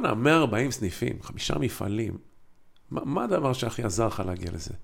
[0.00, 2.16] בואנה, 140 סניפים, חמישה מפעלים.
[2.90, 4.74] מה, מה הדבר שהכי עזר לך להגיע לזה?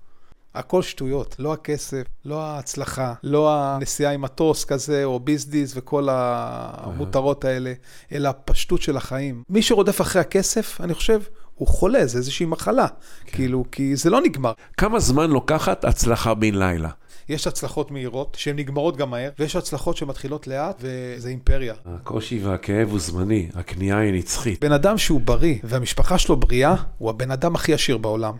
[0.55, 7.45] הכל שטויות, לא הכסף, לא ההצלחה, לא הנסיעה עם מטוס כזה, או ביזדיס וכל המותרות
[7.45, 7.73] האלה,
[8.11, 9.43] אלא הפשטות של החיים.
[9.49, 11.21] מי שרודף אחרי הכסף, אני חושב,
[11.55, 12.87] הוא חולה, זה איזושהי מחלה.
[13.25, 13.37] כן.
[13.37, 14.51] כאילו, כי זה לא נגמר.
[14.77, 16.89] כמה זמן לוקחת הצלחה בן לילה?
[17.29, 21.73] יש הצלחות מהירות, שהן נגמרות גם מהר, ויש הצלחות שמתחילות לאט, וזה אימפריה.
[21.85, 24.63] הקושי והכאב הוא זמני, הקנייה היא נצחית.
[24.63, 28.33] בן אדם שהוא בריא, והמשפחה שלו בריאה, הוא הבן אדם הכי עשיר בעולם.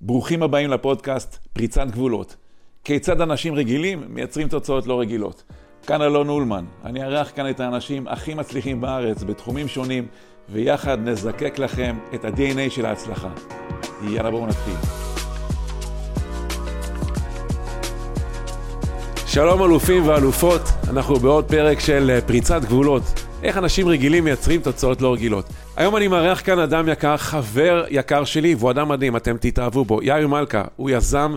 [0.00, 2.36] ברוכים הבאים לפודקאסט פריצת גבולות.
[2.84, 5.42] כיצד אנשים רגילים מייצרים תוצאות לא רגילות.
[5.86, 10.06] כאן אלון אולמן, אני אארח כאן את האנשים הכי מצליחים בארץ בתחומים שונים,
[10.48, 13.30] ויחד נזקק לכם את ה-DNA של ההצלחה.
[14.02, 15.15] יאללה בואו נתחיל.
[19.36, 23.02] שלום אלופים ואלופות, אנחנו בעוד פרק של אה, פריצת גבולות.
[23.42, 25.46] איך אנשים רגילים מייצרים תוצאות לא רגילות.
[25.76, 30.02] היום אני מארח כאן אדם יקר, חבר יקר שלי, והוא אדם מדהים, אתם תתאהבו בו.
[30.02, 31.34] יאיר מלכה, הוא יזם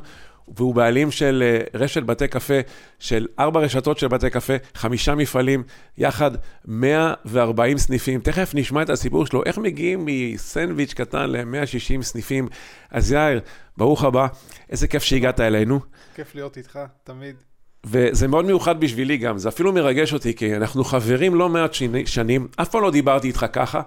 [0.47, 2.59] והוא בעלים של אה, רשת בתי קפה,
[2.99, 5.63] של ארבע רשתות של בתי קפה, חמישה מפעלים,
[5.97, 6.31] יחד
[6.65, 8.19] 140 סניפים.
[8.19, 12.47] תכף נשמע את הסיפור שלו, איך מגיעים מסנדוויץ' קטן ל-160 סניפים.
[12.91, 13.41] אז יאיר,
[13.77, 14.27] ברוך הבא,
[14.69, 15.79] איזה כיף שהגעת אלינו.
[16.15, 17.48] כיף להיות איתך, תמיד.
[17.85, 21.73] וזה מאוד מיוחד בשבילי גם, זה אפילו מרגש אותי, כי אנחנו חברים לא מעט
[22.05, 23.81] שנים, אף פעם לא דיברתי איתך ככה,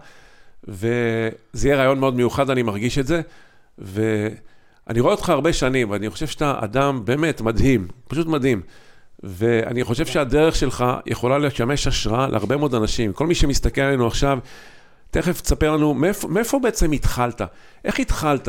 [0.68, 3.20] וזה יהיה רעיון מאוד מיוחד, אני מרגיש את זה.
[3.78, 8.62] ואני רואה אותך הרבה שנים, ואני חושב שאתה אדם באמת מדהים, פשוט מדהים.
[9.22, 13.12] ואני חושב שהדרך שלך יכולה לשמש השראה להרבה מאוד אנשים.
[13.12, 14.38] כל מי שמסתכל עלינו עכשיו,
[15.10, 17.40] תכף תספר לנו מאיפה, מאיפה בעצם התחלת?
[17.84, 18.48] איך התחלת?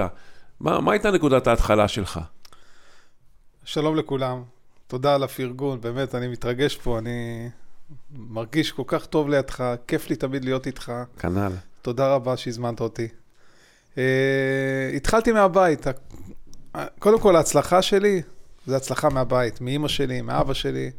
[0.60, 2.20] מה, מה הייתה נקודת ההתחלה שלך?
[3.66, 4.44] שלום לכולם,
[4.88, 7.50] תודה על הפרגון, באמת, אני מתרגש פה, אני
[8.12, 10.92] מרגיש כל כך טוב לידך, כיף לי תמיד להיות איתך.
[11.20, 11.52] כנ"ל.
[11.82, 13.08] תודה רבה שהזמנת אותי.
[13.94, 13.98] Uh,
[14.96, 15.86] התחלתי מהבית.
[17.00, 18.22] קודם כל, ההצלחה שלי
[18.66, 20.92] זה הצלחה מהבית, מאימא שלי, מאבא שלי.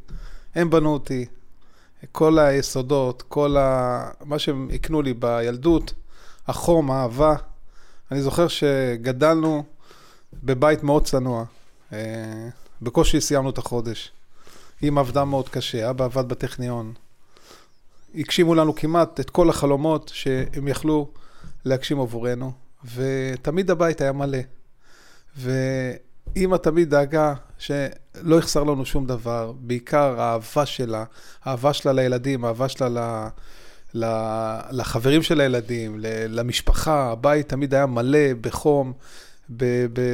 [0.55, 1.27] הם בנו אותי.
[2.13, 4.11] כל היסודות, כל ה...
[4.25, 5.95] מה שהם הקנו לי בילדות,
[6.47, 7.35] החום, האהבה.
[8.11, 9.65] אני זוכר שגדלנו
[10.45, 11.45] בבית מאוד צנוע.
[11.91, 11.95] Uh,
[12.83, 14.13] בקושי סיימנו את החודש.
[14.83, 16.93] אמא עבדה מאוד קשה, אבא עבד בטכניון.
[18.15, 21.09] הגשימו לנו כמעט את כל החלומות שהם יכלו
[21.65, 22.53] להגשים עבורנו,
[22.95, 24.39] ותמיד הבית היה מלא.
[25.37, 31.05] ואימא תמיד דאגה שלא יחסר לנו שום דבר, בעיקר האהבה שלה,
[31.45, 34.05] האהבה שלה לילדים, האהבה שלה ל...
[34.71, 35.97] לחברים של הילדים,
[36.29, 38.93] למשפחה, הבית תמיד היה מלא בחום,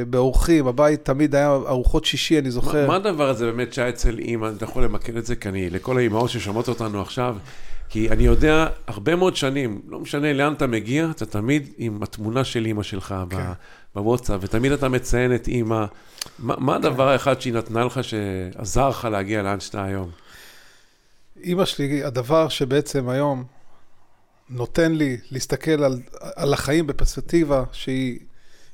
[0.09, 2.87] באורחים, הבית תמיד היה ארוחות שישי, אני זוכר.
[2.87, 5.97] מה הדבר הזה באמת שהיה אצל אימא, אתה יכול למקד את זה, כי אני, לכל
[5.97, 7.37] האימהות ששומעות אותנו עכשיו,
[7.89, 12.43] כי אני יודע, הרבה מאוד שנים, לא משנה לאן אתה מגיע, אתה תמיד עם התמונה
[12.43, 13.37] של אימא שלך כן.
[13.95, 15.85] בוואטסאפ, ותמיד אתה מציין את אימא.
[16.39, 16.85] מה, מה כן.
[16.85, 20.09] הדבר האחד שהיא נתנה לך שעזר לך להגיע לאן שאתה היום?
[21.43, 23.43] אימא שלי, הדבר שבעצם היום
[24.49, 25.99] נותן לי להסתכל על,
[26.35, 28.19] על החיים בפרספקטיבה שהיא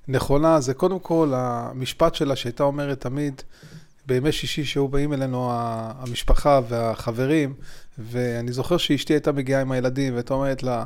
[0.07, 3.41] נכונה, זה קודם כל המשפט שלה שהייתה אומרת תמיד,
[4.05, 7.53] בימי שישי שהיו באים אלינו המשפחה והחברים,
[7.97, 10.85] ואני זוכר שאשתי הייתה מגיעה עם הילדים, והייתה אומרת לה,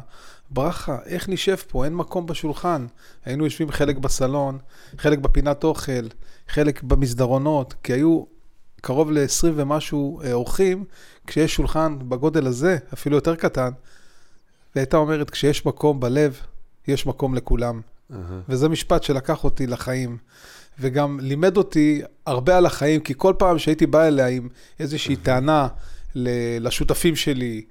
[0.49, 1.85] ברכה, איך נשב פה?
[1.85, 2.85] אין מקום בשולחן.
[3.25, 4.57] היינו יושבים חלק בסלון,
[4.97, 6.07] חלק בפינת אוכל,
[6.47, 8.23] חלק במסדרונות, כי היו
[8.81, 10.85] קרוב ל-20 ומשהו אה, אורחים,
[11.27, 13.71] כשיש שולחן בגודל הזה, אפילו יותר קטן,
[14.75, 16.39] והייתה אומרת, כשיש מקום בלב,
[16.87, 17.81] יש מקום לכולם.
[18.11, 18.15] Uh-huh.
[18.49, 20.17] וזה משפט שלקח אותי לחיים.
[20.79, 24.49] וגם לימד אותי הרבה על החיים, כי כל פעם שהייתי בא אליה עם
[24.79, 25.67] איזושהי טענה
[26.59, 27.61] לשותפים שלי,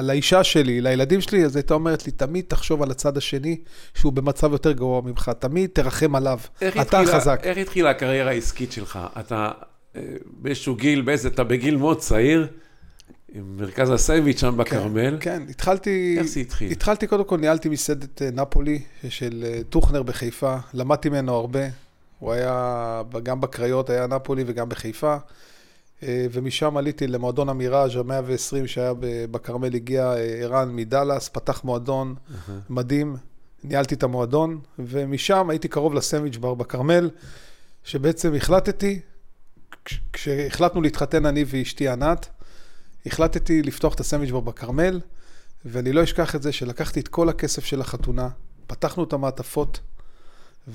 [0.00, 3.56] לאישה שלי, לילדים שלי, אז הייתה אומרת לי, תמיד תחשוב על הצד השני,
[3.94, 7.40] שהוא במצב יותר גרוע ממך, תמיד תרחם עליו, אתה התחילה, חזק.
[7.42, 8.98] איך התחילה הקריירה העסקית שלך?
[9.20, 9.50] אתה
[9.96, 12.46] אה, באיזשהו גיל, באיזה, אתה בגיל מאוד צעיר,
[13.32, 15.10] עם מרכז הסנדוויץ' שם בכרמל.
[15.10, 16.14] כן, כן, התחלתי...
[16.18, 16.72] איך זה התחיל?
[16.72, 21.60] התחלתי, קודם כל ניהלתי מסעדת אה, נפולי של אה, טוכנר בחיפה, למדתי ממנו הרבה.
[22.18, 25.16] הוא היה, גם בקריות היה נפולי וגם בחיפה.
[26.02, 28.92] אה, ומשם עליתי למועדון המיראז' ה-120 שהיה
[29.30, 32.50] בכרמל, הגיע ערן מדאלאס, פתח מועדון uh-huh.
[32.70, 33.16] מדהים,
[33.64, 37.10] ניהלתי את המועדון, ומשם הייתי קרוב לסנדוויץ' בר בכרמל,
[37.84, 39.00] שבעצם החלטתי,
[40.12, 42.28] כשהחלטנו להתחתן אני ואשתי ענת,
[43.06, 45.00] החלטתי לפתוח את הסנדוויץ' בכרמל,
[45.64, 48.28] ואני לא אשכח את זה שלקחתי את כל הכסף של החתונה,
[48.66, 49.80] פתחנו את המעטפות,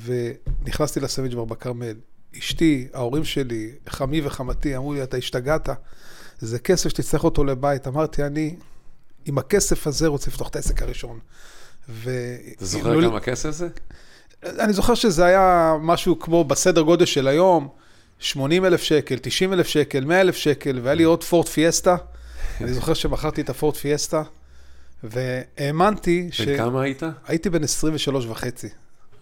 [0.05, 1.95] ונכנסתי לסנדוויץ' בכרמל.
[2.37, 5.69] אשתי, ההורים שלי, חמי וחמתי, אמרו לי, אתה השתגעת,
[6.39, 7.87] זה כסף שתצטרך אותו לבית.
[7.87, 8.55] אמרתי, אני
[9.25, 11.19] עם הכסף הזה רוצה לפתוח את העסק הראשון.
[11.89, 12.35] ו...
[12.55, 13.67] אתה זוכר כמה כסף זה?
[14.43, 17.67] אני זוכר שזה היה משהו כמו בסדר גודל של היום,
[18.19, 21.95] 80 אלף שקל, 90 אלף שקל, 100 אלף שקל, והיה לי עוד פורט פיאסטה.
[22.61, 24.23] אני זוכר שמכרתי את הפורט פיאסטה,
[25.03, 26.41] והאמנתי ש...
[26.41, 27.03] בן כמה היית?
[27.27, 28.69] הייתי בן 23 וחצי.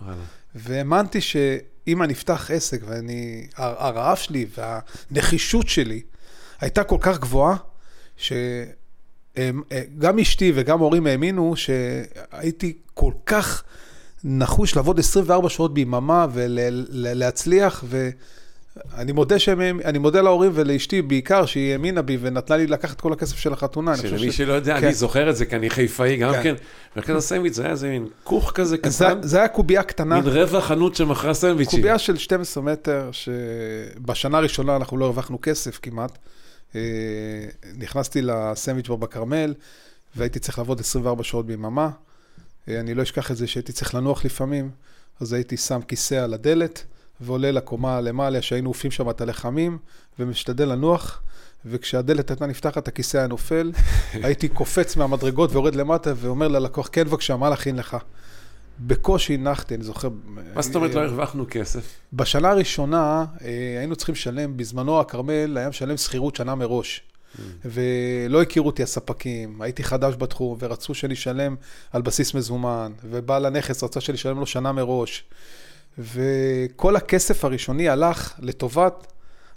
[0.02, 0.16] וואלה.
[0.56, 3.48] והאמנתי שאם אני אפתח עסק, ואני...
[3.56, 6.02] הרעב שלי והנחישות שלי
[6.62, 7.56] הייתה כל כך גבוהה,
[8.18, 8.50] שגם
[10.22, 13.64] אשתי וגם הורים האמינו שהייתי כל כך
[14.24, 18.10] נחוש לעבוד 24 שעות ביממה ולהצליח, ול,
[18.98, 23.14] ואני מודה, שהם, אני מודה להורים ולאשתי בעיקר, שהיא האמינה בי ונתנה לי לקחת כל
[23.14, 23.98] הכסף של החתונה.
[23.98, 24.38] שלמי ש...
[24.38, 24.86] שלא יודע, כן.
[24.86, 26.44] אני זוכר את זה, כי אני חיפאי גם כן.
[26.44, 26.56] כן.
[26.96, 28.90] מרכז הסנדוויץ' זה היה איזה מין כוך כזה קטן.
[28.90, 30.16] זה, זה היה קובייה קטנה.
[30.16, 31.80] מין רבע חנות שמכרה סנדוויצ'ים.
[31.80, 36.18] קובייה של 12 מטר, שבשנה הראשונה אנחנו לא הרווחנו כסף כמעט.
[36.76, 36.81] אה,
[37.78, 39.54] נכנסתי לסנדוויץ' בר בכרמל,
[40.16, 41.90] והייתי צריך לעבוד 24 שעות ביממה.
[42.68, 44.70] אה, אני לא אשכח את זה שהייתי צריך לנוח לפעמים,
[45.20, 46.84] אז הייתי שם כיסא על הדלת
[47.21, 49.77] ועולה לקומה למעלה, שהיינו עופים שם את הלחמים,
[50.19, 51.21] ומשתדל לנוח,
[51.66, 53.71] וכשהדלת הייתה נפתחת, הכיסא היה נופל,
[54.13, 57.98] הייתי קופץ מהמדרגות ויורד למטה ואומר ללקוח, כן בבקשה, מה להכין לך?
[58.80, 60.10] בקושי הנחתי, אני זוכר...
[60.56, 62.00] מה זאת אומרת לא הרווחנו כסף?
[62.13, 67.01] בשנה הראשונה אה, היינו צריכים לשלם, בזמנו הכרמל היה משלם שכירות שנה מראש.
[67.66, 71.56] ולא הכירו אותי הספקים, הייתי חדש בתחום, ורצו שאני אשלם
[71.92, 75.24] על בסיס מזומן, ובעל הנכס רצה שאני אשלם לו שנה מראש.
[75.97, 79.07] וכל הכסף הראשוני הלך לטובת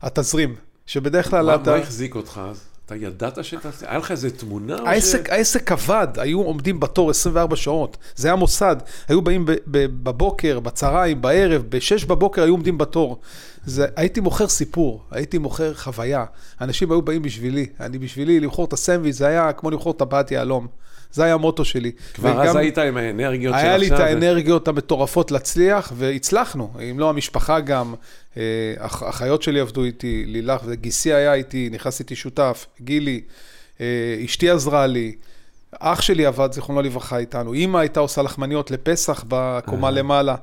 [0.02, 0.54] התזרים,
[0.86, 1.70] שבדרך כלל מה, אתה...
[1.70, 2.64] מה החזיק אותך אז?
[2.86, 3.68] אתה ידעת שאתה...
[3.82, 4.76] היה לך איזה תמונה?
[4.86, 5.30] העסק, ש...
[5.30, 7.96] העסק עבד, היו עומדים בתור 24 שעות.
[8.16, 8.76] זה היה מוסד.
[9.08, 13.20] היו באים בבוקר, בצהריים, בערב, ב-6 בבוקר היו עומדים בתור.
[13.64, 16.24] זה, הייתי מוכר סיפור, הייתי מוכר חוויה.
[16.60, 17.66] אנשים היו באים בשבילי.
[17.80, 20.66] אני בשבילי, למכור את הסנדוויץ', זה היה כמו למכור טבעת יהלום.
[21.12, 21.92] זה היה המוטו שלי.
[22.14, 23.68] כבר אז היית עם האנרגיות של עכשיו.
[23.68, 26.72] היה לי את האנרגיות המטורפות להצליח, והצלחנו.
[26.90, 27.94] אם לא המשפחה גם,
[28.36, 28.42] אה,
[28.84, 33.20] אחיות שלי עבדו איתי, לילך וגיסי היה איתי, נכנס איתי שותף, גילי,
[33.80, 33.86] אה,
[34.24, 35.14] אשתי עזרה לי.
[35.78, 37.52] אח שלי עבד, זיכרונו לברכה, איתנו.
[37.52, 40.34] אימא הייתה עושה לחמניות לפסח בקומה למעלה.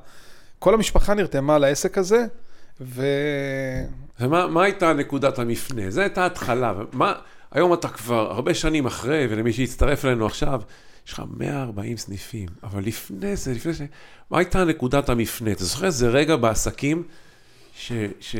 [0.58, 2.24] כל המשפחה נרתמה לעסק הזה,
[2.80, 3.06] ו...
[4.20, 5.90] ומה הייתה נקודת המפנה?
[5.90, 6.72] זו הייתה התחלה.
[6.92, 7.12] מה,
[7.52, 10.60] היום אתה כבר הרבה שנים אחרי, ולמי שהצטרף אלינו עכשיו,
[11.06, 13.86] יש לך 140 סניפים, אבל לפני זה, לפני זה,
[14.30, 15.52] מה הייתה נקודת המפנה?
[15.52, 17.02] אתה זוכר איזה רגע בעסקים,
[17.76, 17.92] ש...
[18.20, 18.36] ש,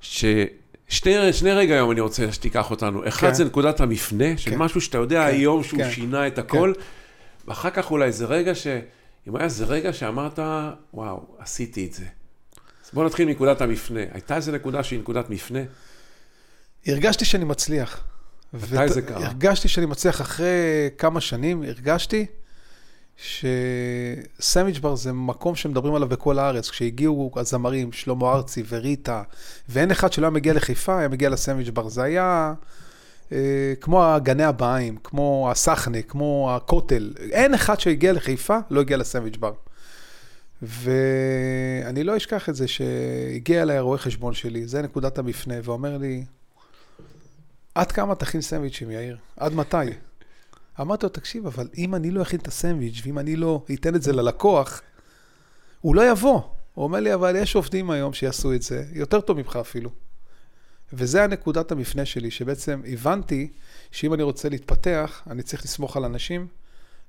[0.00, 0.24] ש
[0.88, 3.08] שני, שני רגע היום אני רוצה שתיקח אותנו.
[3.08, 3.34] אחד כן.
[3.34, 4.58] זה נקודת המפנה, של כן.
[4.58, 5.34] משהו שאתה יודע כן.
[5.34, 5.90] היום שהוא כן.
[5.90, 6.80] שינה את הכל, כן.
[7.48, 8.66] ואחר כך אולי זה רגע ש...
[9.28, 10.38] אם היה איזה רגע שאמרת,
[10.94, 12.04] וואו, עשיתי את זה.
[12.84, 14.00] אז בוא נתחיל מנקודת המפנה.
[14.12, 15.60] הייתה איזה נקודה שהיא נקודת מפנה?
[16.86, 18.04] הרגשתי שאני מצליח.
[18.52, 19.26] מתי זה קרה?
[19.26, 22.26] הרגשתי שאני מצליח אחרי כמה שנים, הרגשתי
[23.16, 26.70] שסמיג' בר זה מקום שמדברים עליו בכל הארץ.
[26.70, 29.22] כשהגיעו הזמרים, שלמה ארצי וריטה,
[29.68, 31.88] ואין אחד שלא היה מגיע לחיפה, היה מגיע לסמיג' בר.
[31.88, 32.54] זה היה
[33.32, 37.12] אה, כמו הגני הבאים, כמו הסחנה, כמו הכותל.
[37.30, 39.52] אין אחד שהגיע לחיפה, לא הגיע לסמיג' בר.
[40.62, 46.24] ואני לא אשכח את זה שהגיע אליי הרואה חשבון שלי, זה נקודת המפנה, ואומר לי,
[47.74, 49.16] עד כמה תכין סנדוויצ'ים, יאיר?
[49.36, 49.76] עד מתי?
[50.80, 54.02] אמרתי לו, תקשיב, אבל אם אני לא אכין את הסנדוויץ', ואם אני לא אתן את
[54.02, 54.82] זה ללקוח,
[55.80, 56.40] הוא לא יבוא.
[56.74, 59.90] הוא אומר לי, אבל יש עובדים היום שיעשו את זה, יותר טוב ממך אפילו.
[60.92, 63.48] וזה הנקודת המפנה שלי, שבעצם הבנתי
[63.90, 66.46] שאם אני רוצה להתפתח, אני צריך לסמוך על אנשים,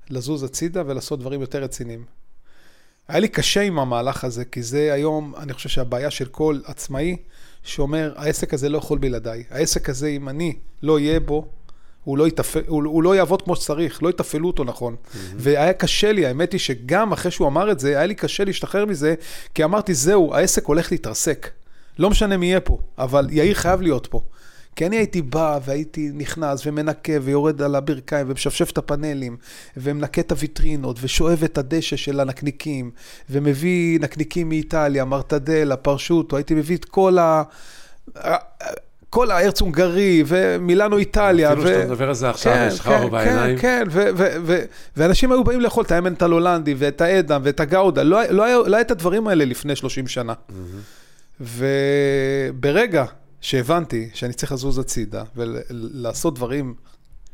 [0.10, 2.06] לזוז הצידה ולעשות דברים יותר רציניים.
[3.08, 7.18] היה לי קשה עם המהלך הזה, כי זה היום, אני חושב שהבעיה של כל עצמאי,
[7.64, 9.44] שאומר, העסק הזה לא יכול בלעדיי.
[9.50, 11.48] העסק הזה, אם אני לא אהיה בו,
[12.04, 12.56] הוא לא, יתפ...
[12.68, 14.96] הוא, הוא לא יעבוד כמו שצריך, לא יתפעלו אותו נכון.
[14.96, 15.18] Mm-hmm.
[15.38, 18.86] והיה קשה לי, האמת היא שגם אחרי שהוא אמר את זה, היה לי קשה להשתחרר
[18.86, 19.16] מזה,
[19.54, 21.50] כי אמרתי, זהו, העסק הולך להתרסק.
[22.00, 24.22] לא משנה מי יהיה פה, אבל יאיר חייב להיות פה.
[24.76, 29.38] כי אני הייתי בא והייתי נכנס ומנקה ויורד על הברכיים ומשפשף את הפאנלים
[29.78, 32.92] ומנקה את הוויטרינות ושואב את הדשא של הנקניקים
[33.30, 37.44] ומביא נקניקים מאיטליה, מרטדלה, פרשוטו, הייתי מביא את כל ה...
[39.10, 41.54] כל הארץ הונגרי ומילאנו איטליה.
[41.54, 43.58] אפילו שאתה מדבר על זה עכשיו, כן, יש לך אור בעיניים.
[43.58, 44.12] כן, כן,
[44.98, 48.76] ואנשים היו באים לאכול את האמנט הלולנדי ואת האדם ואת הגאודה, לא, לא, היה, לא
[48.76, 50.34] היה את הדברים האלה לפני 30 שנה.
[51.42, 53.06] וברגע
[53.44, 56.76] שהבנתי שאני צריך לזוז הצידה ולעשות דברים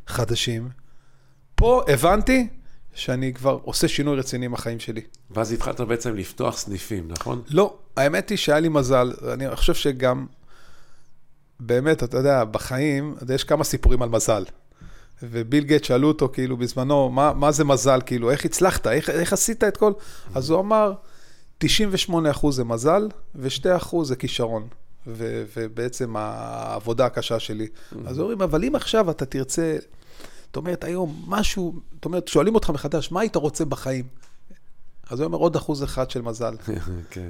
[0.08, 0.70] חדשים,
[1.56, 2.48] פה הבנתי
[2.94, 5.02] שאני כבר עושה שינוי רציני עם החיים שלי.
[5.32, 7.42] ואז התחלת בעצם לפתוח סניפים, נכון?
[7.50, 10.26] לא, האמת היא שהיה לי מזל, אני חושב שגם,
[11.60, 14.46] באמת, אתה יודע, בחיים, יש כמה סיפורים על מזל.
[15.24, 19.34] וביל גט שאלו אותו, כאילו, בזמנו, מה, מה זה מזל, כאילו, איך הצלחת, איך, איך
[19.34, 19.92] עשית את כל...
[20.36, 20.94] אז הוא אמר,
[21.64, 21.68] 98%
[22.52, 24.68] זה מזל, ו-2% זה כישרון.
[25.08, 27.68] ו- ובעצם העבודה הקשה שלי.
[28.06, 29.78] אז אומרים, אבל אם עכשיו אתה תרצה,
[30.46, 34.06] זאת אומרת, היום משהו, זאת אומרת, שואלים אותך מחדש, מה היית רוצה בחיים?
[35.10, 36.56] אז הוא אומר, עוד אחוז אחד של מזל.
[37.12, 37.30] כן.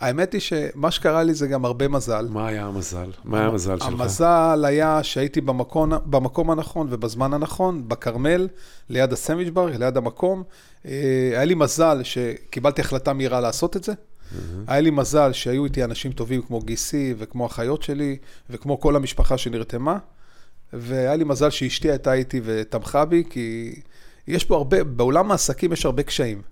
[0.00, 2.28] והאמת היא שמה שקרה לי זה גם הרבה מזל.
[2.30, 3.10] מה היה המזל?
[3.24, 3.88] מה היה המזל שלך?
[3.88, 8.48] המזל היה שהייתי במקום, במקום הנכון ובזמן הנכון, בכרמל,
[8.88, 10.42] ליד הסנדוויץ' בר, ליד המקום.
[10.86, 10.90] אה,
[11.32, 13.92] היה לי מזל שקיבלתי החלטה מהירה לעשות את זה.
[14.66, 18.16] היה לי מזל שהיו איתי אנשים טובים כמו גיסי וכמו אחיות שלי
[18.50, 19.98] וכמו כל המשפחה שנרתמה.
[20.72, 23.74] והיה לי מזל שאשתי הייתה איתי ותמכה בי, כי
[24.26, 26.42] יש פה הרבה, בעולם העסקים יש הרבה קשיים.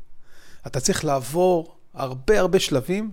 [0.66, 3.10] אתה צריך לעבור הרבה הרבה שלבים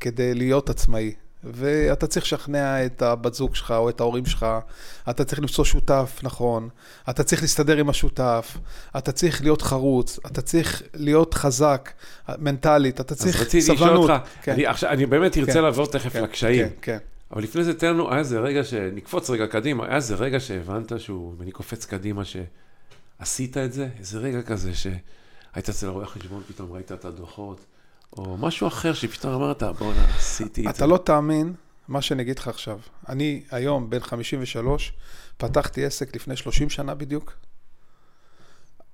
[0.00, 1.14] כדי להיות עצמאי.
[1.44, 4.46] ואתה צריך לשכנע את הבת זוג שלך או את ההורים שלך,
[5.10, 6.68] אתה צריך למצוא שותף נכון,
[7.10, 8.56] אתה צריך להסתדר עם השותף,
[8.98, 11.92] אתה צריך להיות חרוץ, אתה צריך להיות חזק
[12.38, 13.80] מנטלית, אתה צריך אז רציתי סבלנות.
[13.82, 14.52] לשאול אותך, כן.
[14.52, 15.62] אני, עכשיו, אני באמת ארצה כן.
[15.62, 16.68] לעבור תכף כן, לקשיים.
[16.68, 16.98] כן, כן.
[17.32, 18.74] אבל לפני זה תן לנו, היה איזה רגע ש...
[18.74, 23.88] נקפוץ רגע קדימה, היה איזה רגע שהבנת שהוא, ואני קופץ קדימה, שעשית את זה?
[23.98, 27.64] איזה רגע כזה שהיית אצל רואה חשבון, פתאום ראית את הדוחות,
[28.16, 30.70] או משהו אחר שפתאום אמרת, בואנה, עשיתי את זה.
[30.70, 31.54] אתה לא תאמין
[31.88, 32.78] מה שאני אגיד לך עכשיו.
[33.08, 34.92] אני היום בן 53,
[35.36, 37.32] פתחתי עסק לפני 30 שנה בדיוק.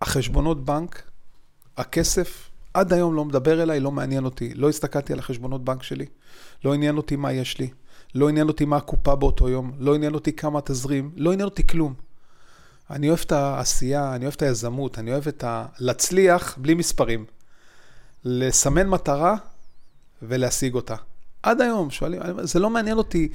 [0.00, 1.02] החשבונות בנק,
[1.76, 4.54] הכסף, עד היום לא מדבר אליי, לא מעניין אותי.
[4.54, 6.06] לא הסתכלתי על החשבונות בנק שלי,
[6.64, 7.71] לא עניין אותי מה יש לי,
[8.14, 11.66] לא עניין אותי מה הקופה באותו יום, לא עניין אותי כמה תזרים, לא עניין אותי
[11.66, 11.94] כלום.
[12.90, 15.66] אני אוהב את העשייה, אני אוהב את היזמות, אני אוהב את ה...
[15.78, 17.25] להצליח בלי מספרים.
[18.25, 19.35] לסמן מטרה
[20.23, 20.95] ולהשיג אותה.
[21.43, 23.28] עד היום שואלים, זה לא מעניין אותי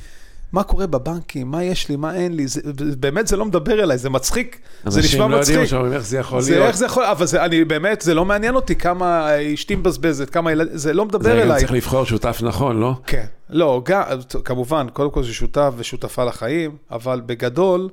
[0.52, 2.62] מה קורה בבנקים, מה יש לי, מה אין לי, זה,
[3.00, 5.48] באמת זה לא מדבר אליי, זה מצחיק, זה נשמע אנשים לא מצחיק.
[5.48, 6.68] יודעים עכשיו איך זה יכול זה, להיות.
[6.68, 10.52] איך זה יכול, אבל זה, אני באמת, זה לא מעניין אותי כמה אשתי מבזבזת, כמה
[10.52, 11.60] ילדים, זה לא מדבר זה גם אליי.
[11.60, 12.94] צריך לבחור שותף נכון, לא?
[13.08, 14.04] כן, לא, גם,
[14.44, 17.90] כמובן, קודם כל זה שותף ושותפה לחיים, אבל בגדול,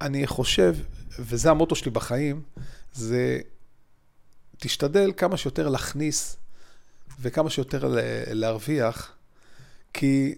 [0.00, 0.74] אני חושב,
[1.20, 2.40] וזה המוטו שלי בחיים,
[2.92, 3.38] זה
[4.58, 6.36] תשתדל כמה שיותר להכניס
[7.20, 7.94] וכמה שיותר
[8.30, 9.12] להרוויח,
[9.92, 10.34] כי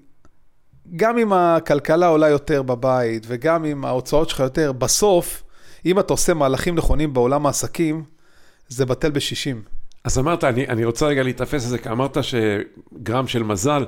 [0.96, 5.42] גם אם הכלכלה עולה יותר בבית וגם אם ההוצאות שלך יותר, בסוף,
[5.86, 8.04] אם אתה עושה מהלכים נכונים בעולם העסקים,
[8.68, 9.62] זה בטל בשישים.
[10.04, 13.86] אז אמרת, אני, אני רוצה רגע להתאפס על זה, כי אמרת שגרם של מזל,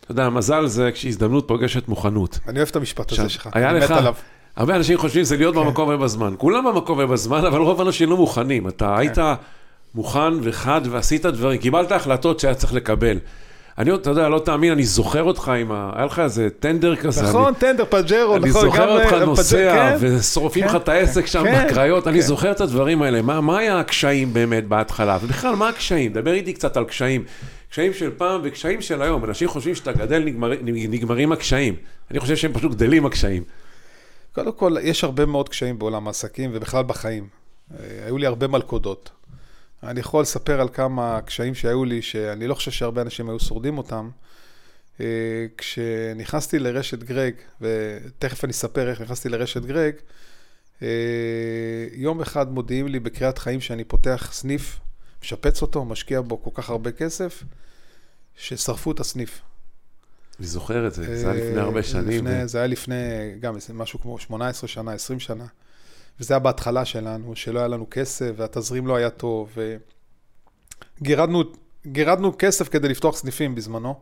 [0.00, 2.38] אתה יודע, מזל זה כשהזדמנות פוגשת מוכנות.
[2.48, 4.14] אני אוהב את המשפט הזה שלך, אני לך, מת עליו.
[4.56, 5.60] הרבה אנשים חושבים שזה להיות כן.
[5.60, 6.34] במקום ובזמן.
[6.38, 8.68] כולם במקום ובזמן, אבל רוב האנשים לא מוכנים.
[8.68, 9.18] אתה היית
[9.94, 13.18] מוכן וחד ועשית דברים, קיבלת החלטות שהיה צריך לקבל.
[13.78, 15.90] אני, אתה יודע, לא תאמין, אני זוכר אותך עם ה...
[15.96, 17.22] היה לך איזה טנדר כזה.
[17.22, 20.70] נכון, אני, טנדר, פג'רו, אני נכון, זוכר גם, אותך אה, נוסע, פג'- כן, ושורפים לך
[20.70, 22.26] כן, את העסק שם כן, בקריות, אני כן.
[22.26, 23.22] זוכר את הדברים האלה.
[23.22, 25.18] מה, מה היה הקשיים באמת בהתחלה?
[25.22, 26.12] ובכלל, מה הקשיים?
[26.12, 27.24] דבר איתי קצת על קשיים.
[27.70, 29.24] קשיים של פעם וקשיים של היום.
[29.24, 31.74] אנשים חושבים שאתה גדל, נגמר, נגמרים הקשיים.
[32.10, 33.42] אני חושב שהם פשוט גדלים הקשיים.
[34.34, 37.26] קודם כל, יש הרבה מאוד קשיים בעולם העסקים ובכלל בחיים.
[37.74, 39.10] אה, היו לי הרבה מלכודות.
[39.82, 43.78] אני יכול לספר על כמה קשיים שהיו לי, שאני לא חושב שהרבה אנשים היו שורדים
[43.78, 44.10] אותם.
[45.00, 49.94] אה, כשנכנסתי לרשת גרג, ותכף אני אספר איך נכנסתי לרשת גרג,
[50.82, 50.88] אה,
[51.92, 54.80] יום אחד מודיעים לי בקריאת חיים שאני פותח סניף,
[55.22, 57.42] משפץ אותו, משקיע בו כל כך הרבה כסף,
[58.36, 59.40] ששרפו את הסניף.
[60.38, 62.26] אני זוכר את זה, זה היה לפני אה, הרבה שנים.
[62.26, 62.94] לפני, זה היה לפני
[63.40, 65.46] גם משהו כמו 18 שנה, 20 שנה.
[66.20, 69.56] וזה היה בהתחלה שלנו, שלא היה לנו כסף והתזרים לא היה טוב.
[71.00, 71.42] וגירדנו
[71.86, 74.00] גירדנו כסף כדי לפתוח סניפים בזמנו.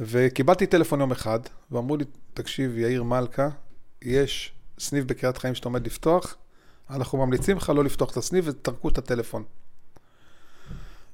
[0.00, 3.48] וקיבלתי טלפון יום אחד, ואמרו לי, תקשיב, יאיר מלכה,
[4.02, 6.36] יש סניף בקריית חיים שאתה עומד לפתוח,
[6.90, 9.44] אנחנו ממליצים לך לא לפתוח את הסניף ותטרקו את הטלפון.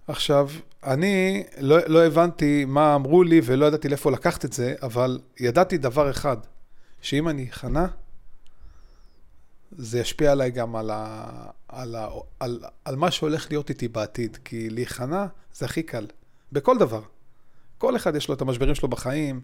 [0.09, 0.49] עכשיו,
[0.85, 5.79] אני לא, לא הבנתי מה אמרו לי ולא ידעתי לאיפה לקחת את זה, אבל ידעתי
[5.79, 6.37] דבר אחד,
[7.01, 7.87] שאם אני אכנע,
[9.73, 11.27] זה ישפיע עליי גם על, ה,
[11.69, 12.09] על, ה,
[12.41, 16.07] על, על מה שהולך להיות איתי בעתיד, כי להיכנע זה הכי קל,
[16.53, 17.03] בכל דבר.
[17.79, 19.41] כל אחד יש לו את המשברים שלו בחיים,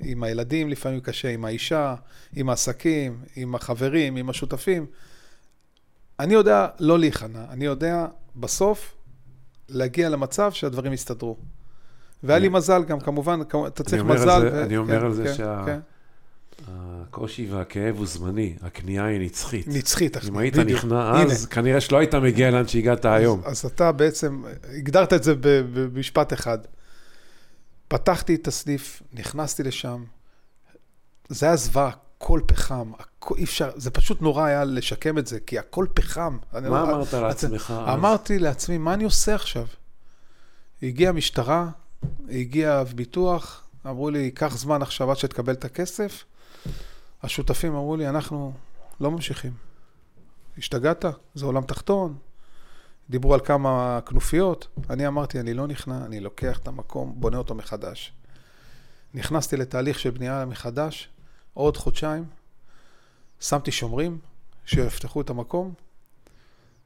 [0.00, 1.94] עם הילדים לפעמים קשה, עם האישה,
[2.36, 4.86] עם העסקים, עם החברים, עם השותפים.
[6.20, 8.06] אני יודע לא להיכנע, אני יודע
[8.36, 8.94] בסוף
[9.68, 11.36] להגיע למצב שהדברים יסתדרו.
[12.22, 14.40] והיה לי מזל גם, כמובן, אתה צריך מזל.
[14.50, 15.80] זה- אני אומר על זה כן, שה- כן.
[16.68, 19.68] הקושי והכאב הוא זמני, הכניעה היא נצחית.
[19.68, 20.78] נצחית, אם היית בדיוק.
[20.78, 21.32] נכנע הנה.
[21.32, 23.40] אז, כנראה שלא היית מגיע לאן שהגעת היום.
[23.44, 24.42] אז, אז אתה בעצם,
[24.78, 25.34] הגדרת את זה
[25.72, 26.58] במשפט אחד.
[27.88, 30.04] פתחתי את הסניף, נכנסתי לשם,
[31.28, 32.92] זה היה זוועה, הכל פחם,
[33.36, 36.38] אי אפשר, זה פשוט נורא היה לשקם את זה, כי הכל פחם.
[36.52, 37.74] מה אמרת לעצמך?
[37.92, 39.66] אמרתי לעצמי, מה אני עושה עכשיו?
[40.82, 41.68] הגיעה משטרה,
[42.30, 46.24] הגיע ביטוח, אמרו לי, קח זמן עכשיו עד שתקבל את הכסף.
[47.22, 48.52] השותפים אמרו לי, אנחנו
[49.00, 49.52] לא ממשיכים.
[50.58, 51.04] השתגעת?
[51.34, 52.16] זה עולם תחתון.
[53.10, 54.68] דיברו על כמה כנופיות.
[54.90, 58.12] אני אמרתי, אני לא נכנע, אני לוקח את המקום, בונה אותו מחדש.
[59.14, 61.08] נכנסתי לתהליך של בנייה מחדש,
[61.54, 62.24] עוד חודשיים,
[63.40, 64.18] שמתי שומרים
[64.64, 65.74] שיפתחו את המקום.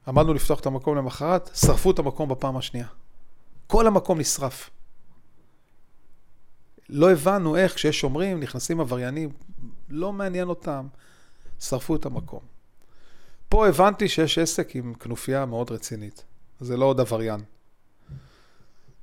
[0.09, 2.87] עמדנו לפתוח את המקום למחרת, שרפו את המקום בפעם השנייה.
[3.67, 4.71] כל המקום נשרף.
[6.89, 9.31] לא הבנו איך כשיש שומרים, נכנסים עבריינים,
[9.91, 10.87] לא מעניין אותם,
[11.61, 12.41] שרפו את המקום.
[13.49, 16.25] פה הבנתי שיש עסק עם כנופיה מאוד רצינית.
[16.61, 17.41] זה לא עוד עבריין.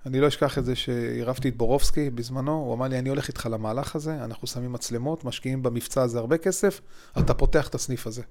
[0.05, 3.49] אני לא אשכח את זה שעירבתי את בורובסקי בזמנו, הוא אמר לי, אני הולך איתך
[3.51, 6.81] למהלך הזה, אנחנו שמים מצלמות, משקיעים במבצע הזה הרבה כסף,
[7.19, 8.21] אתה פותח את הסניף הזה.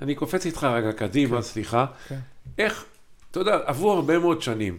[0.00, 1.42] אני קופץ איתך רגע קדימה, כן.
[1.42, 1.86] סליחה.
[2.08, 2.18] כן.
[2.58, 2.84] איך,
[3.30, 4.78] אתה יודע, עברו הרבה מאוד שנים.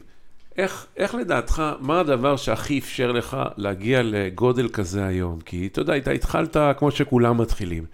[0.57, 5.41] איך, איך לדעתך, מה הדבר שהכי אפשר לך להגיע לגודל כזה היום?
[5.41, 7.85] כי אתה יודע, אתה התחלת כמו שכולם מתחילים.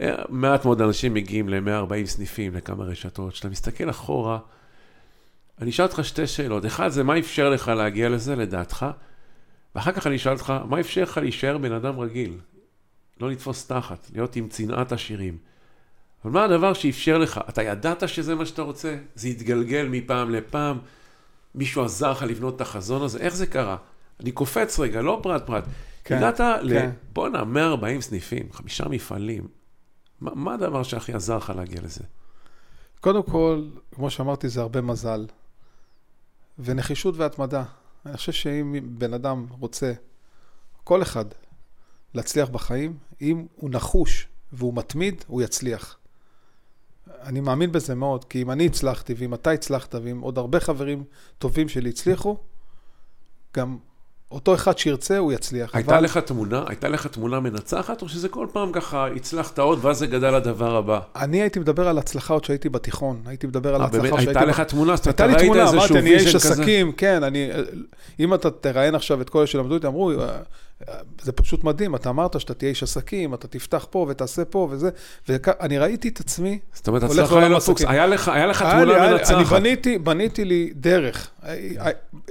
[0.00, 3.32] אה, מעט מאוד אנשים מגיעים ל-140 סניפים, לכמה רשתות.
[3.32, 4.38] כשאתה מסתכל אחורה,
[5.60, 6.66] אני אשאל אותך שתי שאלות.
[6.66, 8.86] אחד זה מה אפשר לך להגיע לזה, לדעתך?
[9.74, 12.38] ואחר כך אני אשאל אותך, מה אפשר לך להישאר בן אדם רגיל?
[13.20, 15.38] לא לתפוס תחת, להיות עם צנעת עשירים.
[16.24, 17.40] אבל מה הדבר שאפשר לך?
[17.48, 18.96] אתה ידעת שזה מה שאתה רוצה?
[19.14, 20.78] זה התגלגל מפעם לפעם?
[21.56, 23.18] מישהו עזר לך לבנות את החזון הזה?
[23.18, 23.76] איך זה קרה?
[24.20, 25.64] אני קופץ רגע, לא פרט פרט.
[26.04, 26.58] כן, ידעת כן.
[26.62, 26.90] ל...
[27.12, 29.48] בואנה, 140 סניפים, חמישה מפעלים.
[30.20, 32.04] מה, מה הדבר שהכי עזר לך להגיע לזה?
[33.00, 35.26] קודם כל, כמו שאמרתי, זה הרבה מזל.
[36.58, 37.64] ונחישות והתמדה.
[38.06, 39.92] אני חושב שאם בן אדם רוצה,
[40.84, 41.24] כל אחד,
[42.14, 45.98] להצליח בחיים, אם הוא נחוש והוא מתמיד, הוא יצליח.
[47.22, 51.04] אני מאמין בזה מאוד, כי אם אני הצלחתי, ואם אתה הצלחת, ואם עוד הרבה חברים
[51.38, 52.36] טובים שלי הצליחו,
[53.56, 53.76] גם
[54.30, 55.74] אותו אחד שירצה, הוא יצליח.
[55.74, 56.04] הייתה אבל...
[56.04, 60.06] לך תמונה, הייתה לך תמונה מנצחת, או שזה כל פעם ככה הצלחת עוד, ואז זה
[60.06, 61.00] גדל לדבר הבא?
[61.16, 63.22] אני הייתי מדבר על הצלחה עוד שהייתי בתיכון.
[63.26, 64.26] הייתי מדבר על אה, הצלחה שהייתי...
[64.26, 65.94] הייתה לך תמונה, זאת אומרת, אתה ראית איזשהו ויז'ן כזה?
[65.94, 67.50] הייתה לי תמונה, אמרתי, אני איש עסקים, כן, אני...
[68.20, 70.12] אם אתה תראיין עכשיו את כל אלה שלמדו אותי, אמרו,
[71.22, 74.90] זה פשוט מדהים, אתה אמרת שאתה תהיה איש עסקים, אתה תפתח פה ותעשה פה וזה,
[75.28, 79.36] ואני ראיתי את עצמי, זאת אומרת, הצלחה היה פוקס, היה לך, היה לך תמונה מנצחת.
[79.36, 81.30] אני בניתי, בניתי לי דרך,